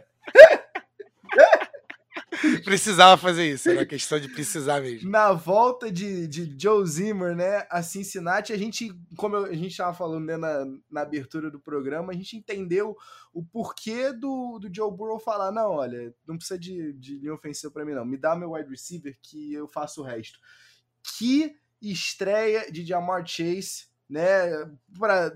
[2.64, 5.10] Precisava fazer isso, era uma questão de precisar mesmo.
[5.10, 9.94] Na volta de, de Joe Zimmer, né, a Cincinnati, a gente, como a gente estava
[9.94, 12.96] falando né, na, na abertura do programa, a gente entendeu
[13.32, 17.72] o porquê do, do Joe Burrow falar: não, olha, não precisa de, de linha ofensiva
[17.72, 18.04] para mim, não.
[18.04, 20.38] Me dá meu wide receiver que eu faço o resto.
[21.18, 24.50] Que estreia de Jamar Chase, né,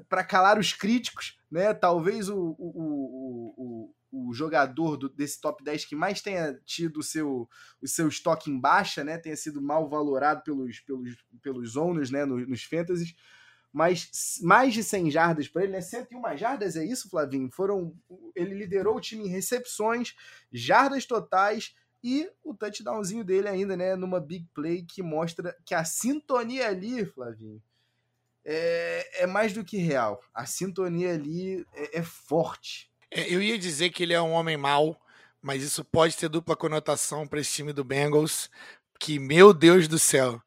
[0.09, 1.75] para calar os críticos, né?
[1.75, 6.99] Talvez o, o, o, o o jogador do, desse top 10 que mais tenha tido
[6.99, 7.49] o seu,
[7.81, 9.17] o seu estoque em baixa, né?
[9.19, 12.25] Tenha sido mal valorado pelos, pelos, pelos owners, né?
[12.25, 13.15] Nos, nos fantasies.
[13.73, 14.11] Mas
[14.43, 15.81] mais de 100 jardas para ele, né?
[15.81, 17.49] 101 jardas, é isso, Flavinho?
[17.53, 17.95] Foram,
[18.35, 20.15] ele liderou o time em recepções,
[20.53, 23.95] jardas totais e o touchdownzinho dele ainda, né?
[23.95, 27.63] Numa big play que mostra que a sintonia ali, Flavinho,
[28.45, 30.21] é, é mais do que real.
[30.35, 34.57] A sintonia ali é, é forte é, eu ia dizer que ele é um homem
[34.57, 35.01] mau,
[35.43, 38.51] mas isso pode ter dupla conotação para esse time do Bengals,
[38.99, 40.41] que, meu Deus do céu.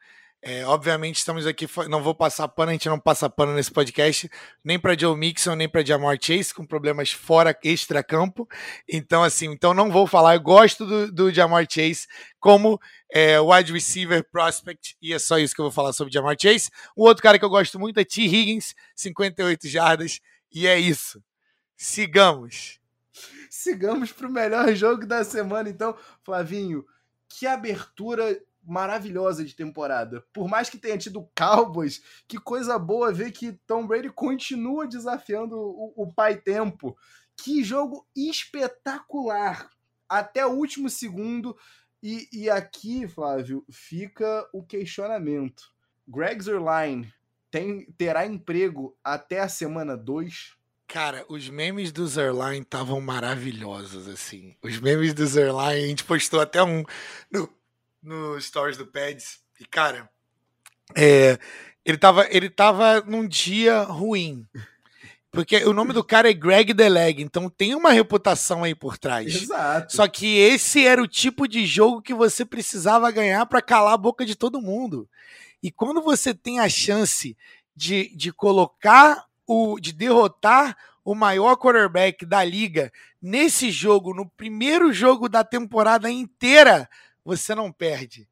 [0.45, 4.29] É, obviamente estamos aqui, não vou passar pano, a gente não passa pano nesse podcast,
[4.61, 8.45] nem para Joe Mixon, nem para Jamar Chase, com problemas fora extra-campo.
[8.87, 10.35] Então, assim, então não vou falar.
[10.35, 12.07] Eu gosto do, do Jamar Chase
[12.41, 12.77] como
[13.09, 16.69] é, wide receiver prospect, e é só isso que eu vou falar sobre Jamar Chase.
[16.93, 18.23] O outro cara que eu gosto muito é T.
[18.23, 20.19] Higgins, 58 jardas,
[20.51, 21.23] e é isso.
[21.75, 22.79] Sigamos.
[23.49, 26.85] Sigamos para o melhor jogo da semana, então, Flavinho.
[27.27, 30.23] Que abertura maravilhosa de temporada.
[30.33, 35.55] Por mais que tenha tido Cowboys, que coisa boa ver que Tom Brady continua desafiando
[35.57, 36.97] o, o pai tempo.
[37.35, 39.69] Que jogo espetacular.
[40.07, 41.57] Até o último segundo.
[42.01, 45.73] E, e aqui, Flávio, fica o questionamento.
[46.07, 47.13] Greg Zerline
[47.49, 50.57] tem, terá emprego até a semana 2?
[50.93, 54.55] Cara, os memes do Zerline estavam maravilhosos, assim.
[54.61, 56.83] Os memes do Zerline, a gente postou até um
[57.31, 57.49] no,
[57.99, 59.39] no Stories do Pads.
[59.59, 60.07] E, cara,
[60.95, 61.39] é,
[61.83, 64.47] ele, tava, ele tava num dia ruim.
[65.31, 69.33] Porque o nome do cara é Greg Deleg, então tem uma reputação aí por trás.
[69.33, 69.95] Exato.
[69.95, 73.97] Só que esse era o tipo de jogo que você precisava ganhar para calar a
[73.97, 75.09] boca de todo mundo.
[75.63, 77.35] E quando você tem a chance
[77.75, 82.91] de, de colocar o, de derrotar o maior quarterback da liga
[83.21, 86.89] nesse jogo, no primeiro jogo da temporada inteira,
[87.23, 88.27] você não perde.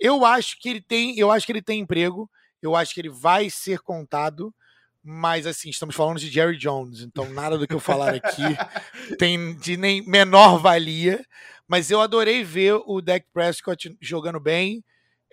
[0.00, 2.30] Eu acho que ele tem, eu acho que ele tem emprego,
[2.62, 4.54] eu acho que ele vai ser contado,
[5.02, 8.42] mas assim, estamos falando de Jerry Jones, então nada do que eu falar aqui
[9.18, 11.24] tem de nem menor valia,
[11.66, 14.84] mas eu adorei ver o Dak Prescott jogando bem,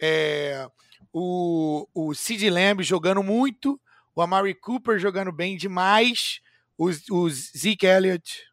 [0.01, 0.67] é,
[1.13, 3.79] o, o Sid Lamb jogando muito,
[4.15, 6.39] o Amari Cooper jogando bem demais,
[6.77, 8.43] o, o Zeke Elliott.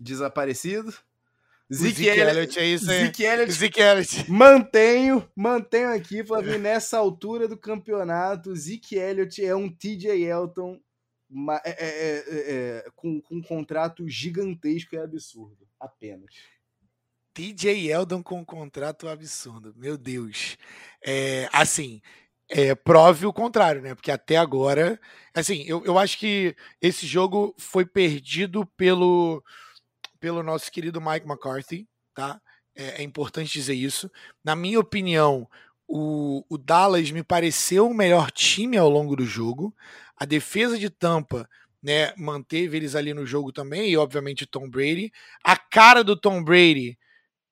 [0.00, 0.92] Desaparecido.
[1.72, 3.06] Zeke, Zeke Elliott, é isso aí.
[3.06, 3.52] Zeke Elliott.
[3.52, 4.24] Zeke Elliott.
[4.30, 10.78] Mantenho, mantenho aqui, Flavio, nessa altura do campeonato, Zeke Elliott é um TJ Elton
[11.64, 15.66] é é, é, é, é, com, com um contrato gigantesco e absurdo.
[15.80, 16.34] Apenas.
[17.32, 19.74] TJ Eldon com um contrato absurdo.
[19.74, 20.58] Meu Deus.
[21.04, 22.02] É, assim,
[22.52, 23.94] é, prove o contrário, né?
[23.94, 25.00] Porque até agora,
[25.34, 29.42] assim, eu, eu acho que esse jogo foi perdido pelo,
[30.20, 32.40] pelo nosso querido Mike McCarthy, tá?
[32.76, 34.10] É, é importante dizer isso.
[34.44, 35.48] Na minha opinião,
[35.88, 39.74] o, o Dallas me pareceu o melhor time ao longo do jogo.
[40.14, 41.48] A defesa de Tampa
[41.82, 45.10] né, manteve eles ali no jogo também, e obviamente Tom Brady.
[45.42, 46.98] A cara do Tom Brady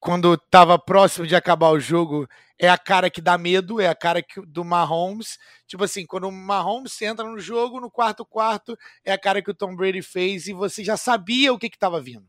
[0.01, 2.27] quando estava próximo de acabar o jogo,
[2.59, 5.39] é a cara que dá medo, é a cara que, do Mahomes.
[5.67, 9.51] Tipo assim, quando o Mahomes entra no jogo, no quarto quarto, é a cara que
[9.51, 12.27] o Tom Brady fez e você já sabia o que estava vindo.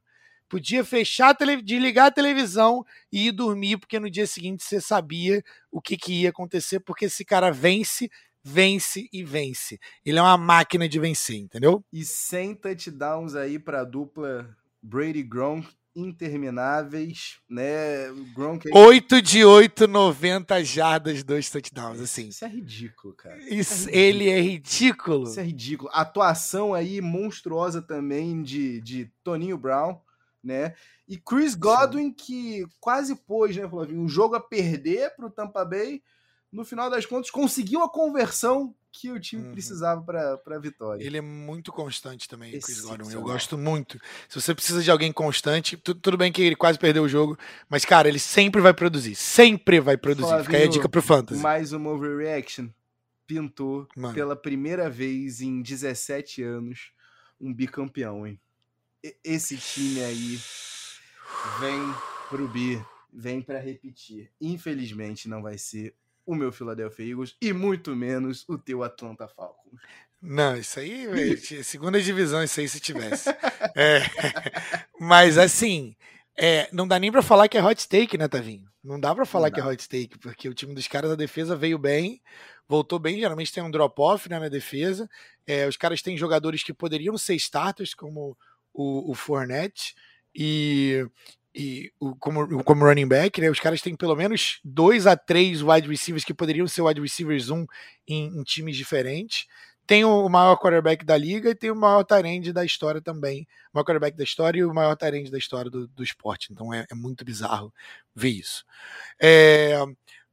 [0.50, 5.42] Podia fechar, desligar a televisão e ir dormir, porque no dia seguinte você sabia
[5.72, 8.12] o que, que ia acontecer, porque esse cara vence,
[8.44, 9.80] vence e vence.
[10.06, 11.82] Ele é uma máquina de vencer, entendeu?
[11.94, 14.54] E sem touchdowns aí para a dupla
[14.84, 18.10] Brady Gronk intermináveis, né?
[18.34, 18.70] Gronk...
[18.74, 22.30] 8 de 8, 90 jardas, dois touchdowns, assim.
[22.30, 23.38] Isso é ridículo, cara.
[23.40, 23.98] Isso, é ridículo.
[23.98, 25.24] ele é ridículo.
[25.24, 25.90] Isso é ridículo.
[25.94, 30.00] Atuação aí monstruosa também de, de Toninho Brown,
[30.44, 30.74] né?
[31.08, 32.14] E Chris Godwin, Sim.
[32.14, 36.02] que quase pôs, né, Flavinho, um jogo a perder para o Tampa Bay,
[36.52, 39.52] no final das contas conseguiu a conversão que o time uhum.
[39.54, 41.04] precisava para a vitória.
[41.04, 43.14] Ele é muito constante também, Chris Godwin.
[43.14, 44.00] Eu gosto muito.
[44.28, 47.38] Se você precisa de alguém constante, tu, tudo bem que ele quase perdeu o jogo,
[47.70, 49.16] mas, cara, ele sempre vai produzir.
[49.16, 50.28] Sempre vai produzir.
[50.28, 51.42] Flavinho, Fica aí a dica pro Fantasy.
[51.42, 52.68] Mais uma overreaction.
[53.26, 54.14] Pintou Mano.
[54.14, 56.92] pela primeira vez em 17 anos
[57.40, 58.38] um bicampeão, hein?
[59.24, 60.38] Esse time aí
[61.62, 61.82] vem
[62.30, 62.84] pro bi.
[63.12, 64.30] vem para repetir.
[64.40, 65.96] Infelizmente não vai ser
[66.26, 69.80] o meu Philadelphia Eagles e muito menos o teu Atlanta Falcons.
[70.22, 73.30] Não, isso aí, segunda divisão, isso aí se tivesse.
[73.76, 74.02] é,
[75.00, 75.96] mas assim,
[76.38, 78.70] é, não dá nem para falar que é hot take, né, Tavinho?
[78.84, 81.56] Não dá para falar que é hot take, porque o time dos caras, a defesa
[81.56, 82.22] veio bem,
[82.68, 83.20] voltou bem.
[83.20, 85.10] Geralmente tem um drop-off né, na defesa.
[85.46, 88.38] É, os caras têm jogadores que poderiam ser starters, como
[88.74, 89.96] o, o Fournette
[90.36, 91.06] e,
[91.54, 93.40] e o, como, como running back.
[93.42, 97.02] Né, os caras têm pelo menos dois a três wide receivers que poderiam ser wide
[97.02, 97.66] receivers um
[98.08, 99.48] em, em times diferentes
[99.92, 103.46] tem o maior quarterback da liga e tem o maior tarende da história também.
[103.74, 106.48] O maior quarterback da história e o maior tarende da história do, do esporte.
[106.50, 107.74] Então é, é, muito bizarro
[108.16, 108.64] ver isso.
[109.22, 109.78] É,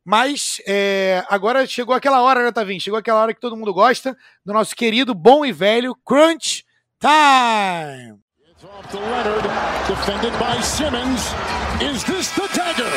[0.04, 2.78] mas é, agora chegou aquela hora, né, Tavim?
[2.78, 6.64] Chegou aquela hora que todo mundo gosta do nosso querido, bom e velho Crunch
[7.00, 8.27] Time!
[8.60, 9.44] It's off to Leonard,
[9.86, 11.20] defended by Simmons.
[11.80, 12.90] Is this the dagger?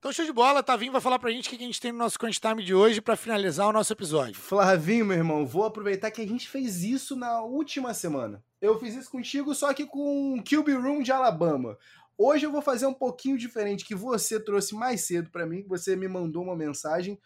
[0.00, 0.60] Então, show de bola.
[0.60, 2.74] Tavinho vai falar pra gente o que a gente tem no nosso Crunch Time de
[2.74, 4.34] hoje para finalizar o nosso episódio.
[4.34, 8.42] Flavinho, meu irmão, vou aproveitar que a gente fez isso na última semana.
[8.60, 11.78] Eu fiz isso contigo, só que com o QB Room de Alabama.
[12.16, 15.94] Hoje eu vou fazer um pouquinho diferente, que você trouxe mais cedo para mim, você
[15.94, 17.16] me mandou uma mensagem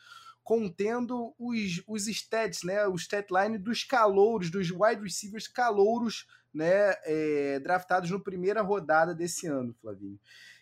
[0.43, 6.95] contendo os, os stats, né, o stat line dos calouros, dos wide receivers calouros, né,
[7.05, 10.19] é, draftados no primeira rodada desse ano, Flavinho.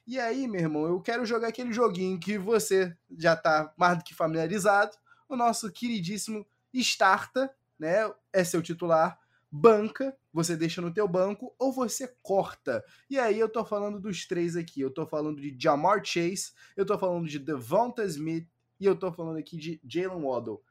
[0.07, 4.05] E aí, meu irmão, eu quero jogar aquele joguinho que você já tá mais do
[4.05, 4.97] que familiarizado.
[5.28, 8.11] O nosso queridíssimo Starta, né?
[8.33, 9.18] É seu titular.
[9.53, 12.85] Banca, você deixa no teu banco ou você corta.
[13.09, 14.81] E aí eu tô falando dos três aqui.
[14.81, 18.49] Eu tô falando de Jamar Chase, eu tô falando de Devonta Smith
[18.81, 20.62] e eu tô falando aqui de Jalen Waddle.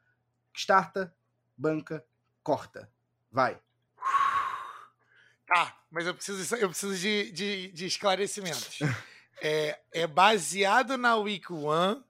[0.53, 1.13] Starta,
[1.55, 2.03] banca,
[2.43, 2.91] corta.
[3.31, 3.61] Vai.
[5.47, 8.79] Tá, mas eu preciso, eu preciso de, de, de esclarecimentos.
[9.41, 12.03] é, é baseado na Week One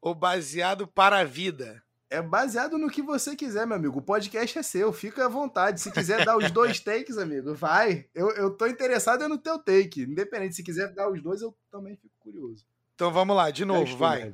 [0.00, 1.82] ou baseado para a vida?
[2.10, 3.98] É baseado no que você quiser, meu amigo.
[3.98, 5.80] O podcast é seu, fica à vontade.
[5.80, 8.08] Se quiser dar os dois takes, amigo, vai.
[8.14, 10.02] Eu, eu tô interessado no teu take.
[10.02, 12.64] Independente, se quiser dar os dois, eu também fico curioso.
[12.94, 14.32] Então vamos lá, de novo, vai.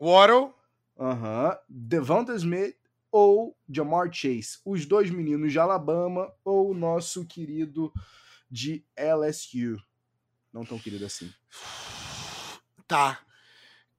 [0.00, 0.54] Waddle.
[0.98, 1.58] Aham.
[1.68, 2.76] Devonta Smith
[3.10, 4.58] ou Jamar Chase.
[4.64, 7.92] Os dois meninos de Alabama ou o nosso querido
[8.50, 9.78] de LSU
[10.56, 11.30] não tão querido assim.
[12.88, 13.18] Tá.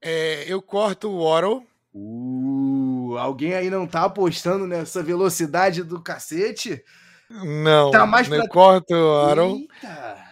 [0.02, 1.64] É, eu corto o Waddle.
[1.94, 6.82] Uh, alguém aí não tá apostando nessa velocidade do cacete?
[7.30, 7.90] Não.
[7.92, 8.38] Tá mais pra...
[8.38, 9.56] Eu corto o Waddle.
[9.56, 10.28] Eita.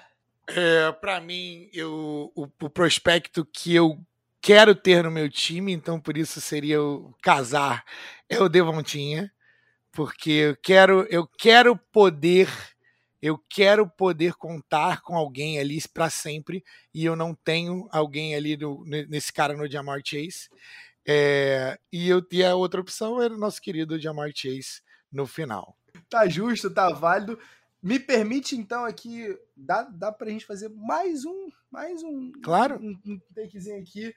[0.48, 3.98] É, para mim, eu, o, o, prospecto que eu
[4.46, 7.84] quero ter no meu time, então por isso seria o casar,
[8.28, 9.32] é o Devontinha,
[9.90, 12.48] porque eu quero, eu quero poder
[13.20, 16.62] eu quero poder contar com alguém ali para sempre
[16.94, 20.48] e eu não tenho alguém ali do, nesse cara no Jamar Chase.
[21.04, 24.80] É, e, eu, e a outra opção era o nosso querido Jamar Chase
[25.10, 25.76] no final.
[26.08, 27.36] Tá justo, tá válido.
[27.82, 32.80] Me permite então aqui, dá, dá pra gente fazer mais um, mais um, claro.
[32.82, 34.14] um, um takezinho aqui,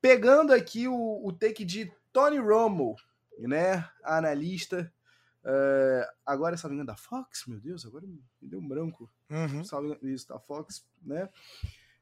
[0.00, 2.94] pegando aqui o, o take de Tony Romo,
[3.38, 4.92] né, analista,
[5.48, 9.08] Uh, agora, salvo engano, da Fox, meu Deus, agora me deu um branco.
[9.30, 9.62] Uhum.
[9.62, 11.28] Salvo isso, da Fox, né?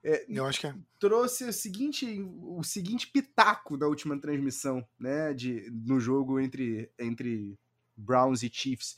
[0.02, 0.74] É, Eu acho que é.
[0.98, 5.34] Trouxe o seguinte, o seguinte pitaco da última transmissão, né?
[5.34, 7.58] De, no jogo entre, entre
[7.94, 8.96] Browns e Chiefs.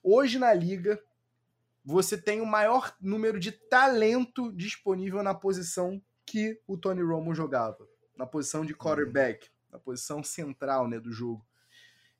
[0.00, 1.02] Hoje na liga,
[1.84, 7.86] você tem o maior número de talento disponível na posição que o Tony Romo jogava.
[8.16, 11.44] Na posição de quarterback, na posição central né, do jogo.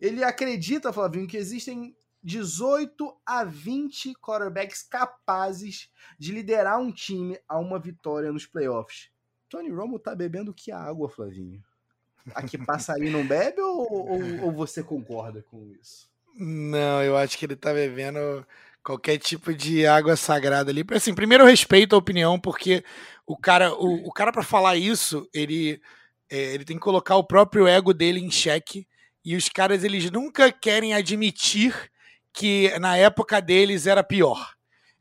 [0.00, 7.58] Ele acredita, Flavinho, que existem 18 a 20 quarterbacks capazes de liderar um time a
[7.58, 9.10] uma vitória nos playoffs.
[9.48, 11.62] Tony Romo tá bebendo que água, Flavinho?
[12.34, 16.08] Aqui passarinho não bebe ou, ou, ou, você concorda com isso?
[16.36, 18.46] Não, eu acho que ele tá bebendo
[18.84, 20.84] qualquer tipo de água sagrada ali.
[20.90, 22.84] Assim, primeiro eu respeito a opinião, porque
[23.26, 25.80] o cara, o, o cara para falar isso, ele,
[26.30, 28.86] é, ele tem que colocar o próprio ego dele em xeque
[29.24, 31.90] e os caras eles nunca querem admitir
[32.32, 34.54] que na época deles era pior.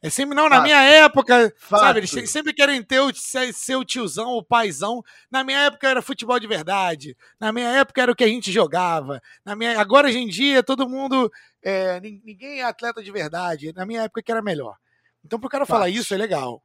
[0.04, 0.64] É sempre, não, na Fato.
[0.64, 1.80] minha época, Fato.
[1.80, 1.99] sabe?
[1.99, 5.04] Eles sempre querem ter o, ser o tiozão, o paizão.
[5.30, 7.16] Na minha época era futebol de verdade.
[7.39, 9.22] Na minha época era o que a gente jogava.
[9.45, 11.32] Na minha, agora, hoje em dia, todo mundo.
[11.62, 13.72] É, ninguém é atleta de verdade.
[13.76, 14.76] Na minha época que era melhor.
[15.24, 15.78] Então, pro cara Fato.
[15.78, 16.64] falar isso, é legal.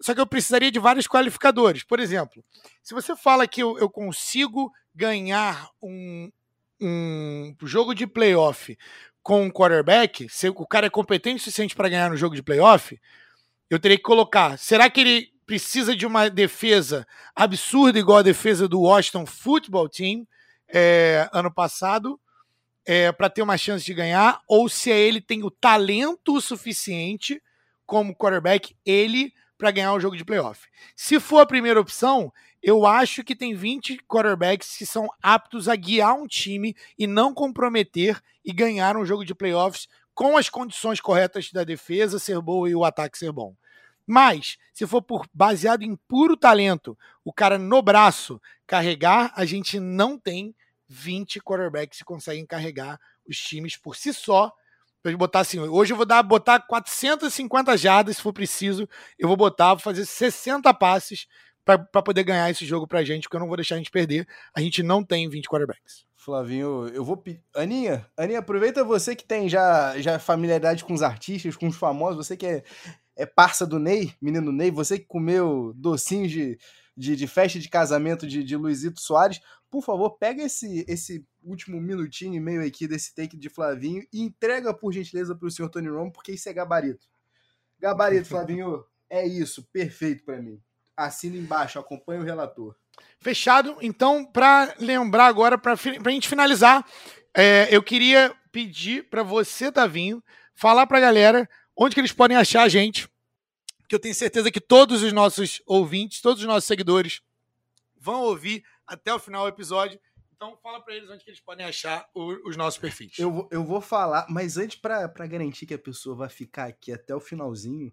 [0.00, 1.82] Só que eu precisaria de vários qualificadores.
[1.82, 2.44] Por exemplo,
[2.82, 6.30] se você fala que eu, eu consigo ganhar um,
[6.80, 8.78] um jogo de playoff
[9.22, 12.42] com um quarterback, se o cara é competente o suficiente para ganhar no jogo de
[12.42, 12.98] playoff,
[13.68, 14.58] eu teria que colocar.
[14.58, 20.26] Será que ele precisa de uma defesa absurda, igual a defesa do Washington Football Team
[20.68, 22.20] é, ano passado,
[22.86, 24.40] é, para ter uma chance de ganhar?
[24.48, 27.42] Ou se ele tem o talento suficiente
[27.84, 30.66] como quarterback, ele, para ganhar um jogo de playoff?
[30.96, 32.32] Se for a primeira opção,
[32.62, 37.32] eu acho que tem 20 quarterbacks que são aptos a guiar um time e não
[37.32, 42.68] comprometer e ganhar um jogo de playoffs com as condições corretas da defesa ser boa
[42.68, 43.54] e o ataque ser bom.
[44.06, 49.78] Mas, se for por baseado em puro talento, o cara no braço carregar, a gente
[49.78, 50.54] não tem
[50.88, 54.52] 20 quarterbacks que conseguem carregar os times por si só.
[55.02, 58.88] Pra botar assim, hoje eu vou dar, botar 450 jardas se for preciso.
[59.18, 61.26] Eu vou botar, vou fazer 60 passes
[61.64, 64.26] para poder ganhar esse jogo pra gente, porque eu não vou deixar a gente perder.
[64.54, 66.04] A gente não tem 20 quarterbacks.
[66.16, 67.42] Flavinho, eu vou pedir.
[67.54, 72.26] Aninha, Aninha, aproveita você que tem já, já familiaridade com os artistas, com os famosos,
[72.26, 72.62] você que é,
[73.16, 76.58] é parça do Ney, menino Ney, você que comeu docinhos de,
[76.94, 79.40] de, de festa de casamento de, de Luizito Soares,
[79.70, 84.20] por favor, pega esse, esse último minutinho e meio aqui desse take de Flavinho e
[84.20, 87.08] entrega, por gentileza, para o senhor Tony Romo, porque isso é gabarito.
[87.78, 90.60] Gabarito, Flavinho, é isso, perfeito para mim.
[90.96, 92.74] Assina embaixo, acompanha o relator.
[93.18, 93.76] Fechado.
[93.80, 96.84] Então, para lembrar agora, para a gente finalizar,
[97.34, 100.22] é, eu queria pedir para você, Tavinho,
[100.54, 103.08] falar para a galera onde que eles podem achar a gente.
[103.88, 107.22] Que eu tenho certeza que todos os nossos ouvintes, todos os nossos seguidores
[107.96, 109.98] vão ouvir até o final do episódio.
[110.34, 113.18] Então, fala para eles onde que eles podem achar o, os nossos perfis.
[113.18, 117.14] Eu, eu vou falar, mas antes, para garantir que a pessoa vai ficar aqui até
[117.14, 117.92] o finalzinho,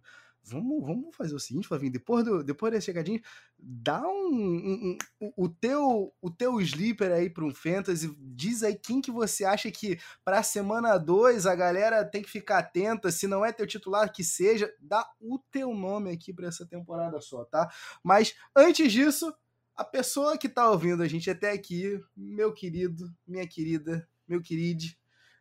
[0.49, 3.21] vamos, vamos fazer o seguinte, Flavinho, depois, do, depois desse chegadinho,
[3.57, 8.75] dá um, um, um, o teu o teu sleeper aí para um fantasy, diz aí
[8.75, 13.27] quem que você acha que para semana 2 a galera tem que ficar atenta, se
[13.27, 17.43] não é teu titular que seja, dá o teu nome aqui para essa temporada só,
[17.45, 17.69] tá?
[18.03, 19.33] Mas antes disso,
[19.75, 24.83] a pessoa que tá ouvindo a gente até aqui, meu querido, minha querida, meu querido,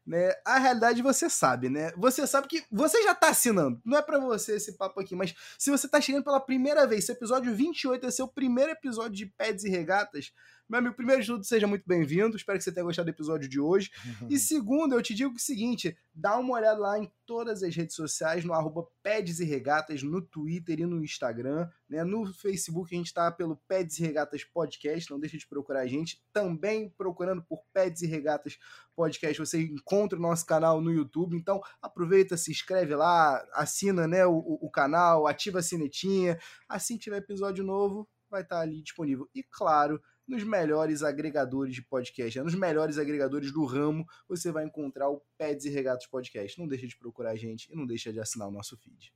[0.06, 0.32] né?
[0.44, 1.92] A realidade você sabe, né?
[1.96, 3.80] Você sabe que você já tá assinando.
[3.84, 7.04] Não é para você esse papo aqui, mas se você tá chegando pela primeira vez,
[7.04, 10.32] esse episódio 28 é seu primeiro episódio de Peds e Regatas,
[10.68, 12.36] meu amigo, primeiro de tudo, seja muito bem-vindo.
[12.36, 13.90] Espero que você tenha gostado do episódio de hoje.
[14.04, 14.28] Uhum.
[14.36, 17.94] E segundo, eu te digo o seguinte: dá uma olhada lá em todas as redes
[17.94, 21.68] sociais, no arroba Peds e Regatas, no Twitter e no Instagram.
[21.88, 22.02] Né?
[22.02, 25.86] No Facebook a gente está pelo Peds e Regatas Podcast, não deixa de procurar a
[25.86, 26.20] gente.
[26.32, 28.58] Também procurando por Peds e Regatas
[28.96, 31.36] Podcast, você encontra o nosso canal no YouTube.
[31.36, 36.36] Então aproveita, se inscreve lá, assina né, o, o canal, ativa a sinetinha.
[36.68, 39.28] Assim que tiver episódio novo, vai estar tá ali disponível.
[39.32, 42.44] E claro nos melhores agregadores de podcast, né?
[42.44, 46.58] nos melhores agregadores do ramo, você vai encontrar o Peds e Regatos Podcast.
[46.58, 49.12] Não deixa de procurar a gente e não deixa de assinar o nosso feed.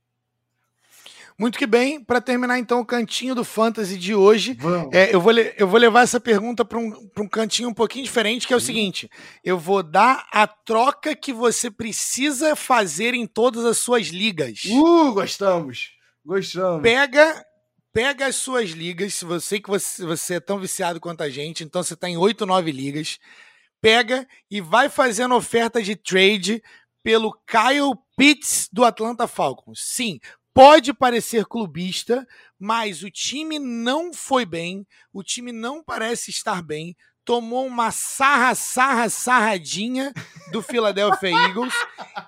[1.37, 4.57] Muito que bem, para terminar então o cantinho do Fantasy de hoje,
[4.91, 8.45] é, eu, vou eu vou levar essa pergunta para um, um cantinho um pouquinho diferente,
[8.45, 9.09] que é o seguinte:
[9.43, 14.65] eu vou dar a troca que você precisa fazer em todas as suas ligas.
[14.65, 15.91] Uh, gostamos!
[16.23, 16.83] Gostamos.
[16.83, 17.43] Pega
[17.93, 21.63] pega as suas ligas, se você que você, você é tão viciado quanto a gente,
[21.63, 23.19] então você está em 8, 9 ligas,
[23.81, 26.61] pega e vai fazendo oferta de trade
[27.03, 29.81] pelo Kyle Pitts do Atlanta Falcons.
[29.81, 30.19] Sim,
[30.53, 32.27] pode parecer clubista,
[32.59, 38.55] mas o time não foi bem, o time não parece estar bem, tomou uma sarra,
[38.55, 40.13] sarra, sarradinha
[40.51, 41.73] do Philadelphia Eagles.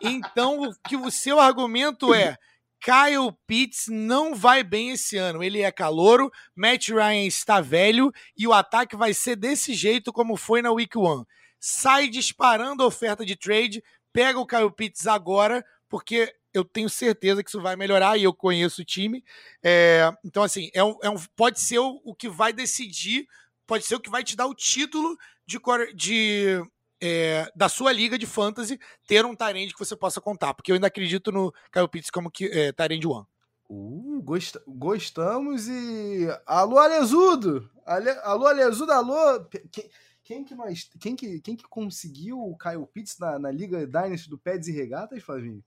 [0.02, 2.38] Então, o que o seu argumento é
[2.84, 5.42] Kyle Pitts não vai bem esse ano.
[5.42, 10.36] Ele é calouro, Matt Ryan está velho e o ataque vai ser desse jeito como
[10.36, 11.24] foi na Week 1.
[11.62, 13.82] Sai disparando a oferta de trade,
[14.12, 18.34] pega o Kyle Pitts agora, porque eu tenho certeza que isso vai melhorar e eu
[18.34, 19.24] conheço o time.
[19.64, 23.26] É, então, assim, é um, é um, pode ser o, o, que vai decidir,
[23.66, 25.18] pode ser o que vai te dar o título
[25.48, 25.58] de,
[25.96, 26.62] de
[27.06, 30.76] é, da sua liga de fantasy ter um Tyrande que você possa contar, porque eu
[30.76, 33.26] ainda acredito no Kyle Pitts como que é, Tyrande One.
[33.70, 36.28] Uh, gost, gostamos e.
[36.46, 37.70] Alô, Alesudo!
[37.86, 39.44] Ale, alô, Alesudo, alô!
[39.70, 39.90] Quem,
[40.24, 40.90] quem, que nós.
[40.98, 44.72] Quem que, quem que conseguiu o Kyle Pitts na, na Liga Dynasty do Peds e
[44.72, 45.62] Regatas, Flavinho?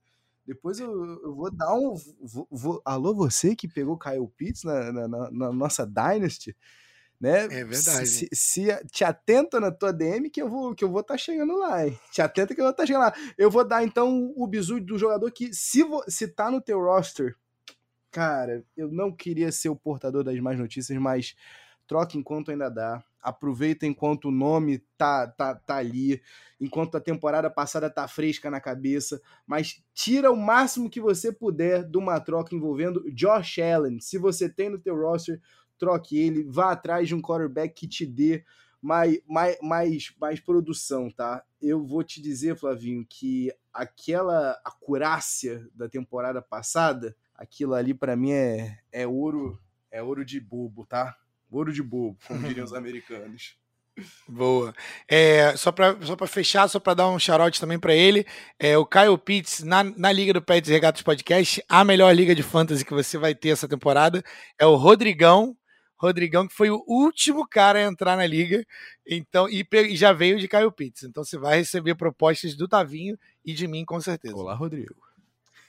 [0.47, 0.91] Depois eu,
[1.23, 1.95] eu, vou dar um.
[2.23, 6.57] Vou, vou, alô, você que pegou Kyle Pitts na, na, na, na nossa Dynasty
[7.21, 7.45] né?
[7.45, 8.07] É verdade.
[8.07, 11.19] Se, se, te atenta na tua DM que eu vou que eu vou estar tá
[11.19, 11.99] chegando lá, hein?
[12.13, 13.15] Te atenta que eu vou estar tá chegando lá.
[13.37, 16.81] Eu vou dar então o bizu do jogador que se vo, se tá no teu
[16.81, 17.37] roster,
[18.11, 21.35] cara, eu não queria ser o portador das más notícias, mas
[21.87, 23.03] troca enquanto ainda dá.
[23.21, 26.23] Aproveita enquanto o nome tá, tá, tá ali,
[26.61, 31.83] enquanto a temporada passada tá fresca na cabeça, mas tira o máximo que você puder
[31.83, 33.99] de uma troca envolvendo Josh Allen.
[34.01, 35.41] Se você tem no teu roster,
[35.79, 38.45] troque ele, vá atrás de um quarterback que te dê
[38.81, 41.43] mais, mais, mais, mais produção, tá?
[41.61, 48.33] Eu vou te dizer, Flavinho, que aquela acurácia da temporada passada, aquilo ali para mim
[48.33, 49.59] é, é ouro,
[49.91, 51.17] é ouro de bobo, tá?
[51.51, 53.57] Ouro de bobo, como diriam os americanos.
[54.29, 54.75] Boa.
[55.09, 58.27] É, só para só pra fechar, só para dar um shout também para ele,
[58.59, 62.43] é, o Kyle Pitts, na, na Liga do Pets Regatos Podcast, a melhor liga de
[62.43, 64.23] fantasy que você vai ter essa temporada
[64.59, 65.57] é o Rodrigão,
[65.99, 68.65] Rodrigão, que foi o último cara a entrar na liga,
[69.07, 71.05] então e, e já veio de Caio Pitts.
[71.05, 74.37] Então você vai receber propostas do Tavinho e de mim, com certeza.
[74.37, 74.95] Olá, Rodrigo.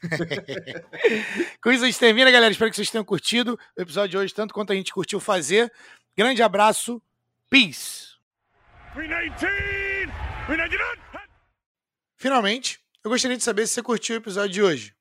[1.62, 2.52] com isso a gente termina, galera.
[2.52, 5.72] Espero que vocês tenham curtido o episódio de hoje, tanto quanto a gente curtiu fazer.
[6.16, 7.02] Grande abraço.
[7.50, 8.08] Peace.
[12.18, 14.96] Finalmente, eu gostaria de saber se você curtiu o episódio de hoje.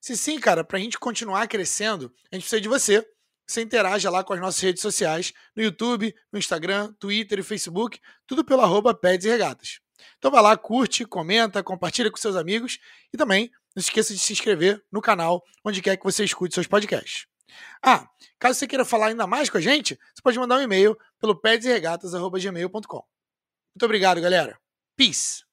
[0.00, 3.08] Se sim, cara, para a gente continuar crescendo, a gente precisa de você
[3.46, 8.00] você interaja lá com as nossas redes sociais, no YouTube, no Instagram, Twitter e Facebook,
[8.26, 9.80] tudo pelo arroba Peds e Regatas.
[10.18, 12.78] Então vai lá, curte, comenta, compartilha com seus amigos
[13.12, 16.54] e também não se esqueça de se inscrever no canal onde quer que você escute
[16.54, 17.26] seus podcasts.
[17.82, 20.96] Ah, caso você queira falar ainda mais com a gente, você pode mandar um e-mail
[21.20, 23.04] pelo pedsregatas.gmail.com.
[23.74, 24.58] Muito obrigado, galera.
[24.96, 25.44] Peace!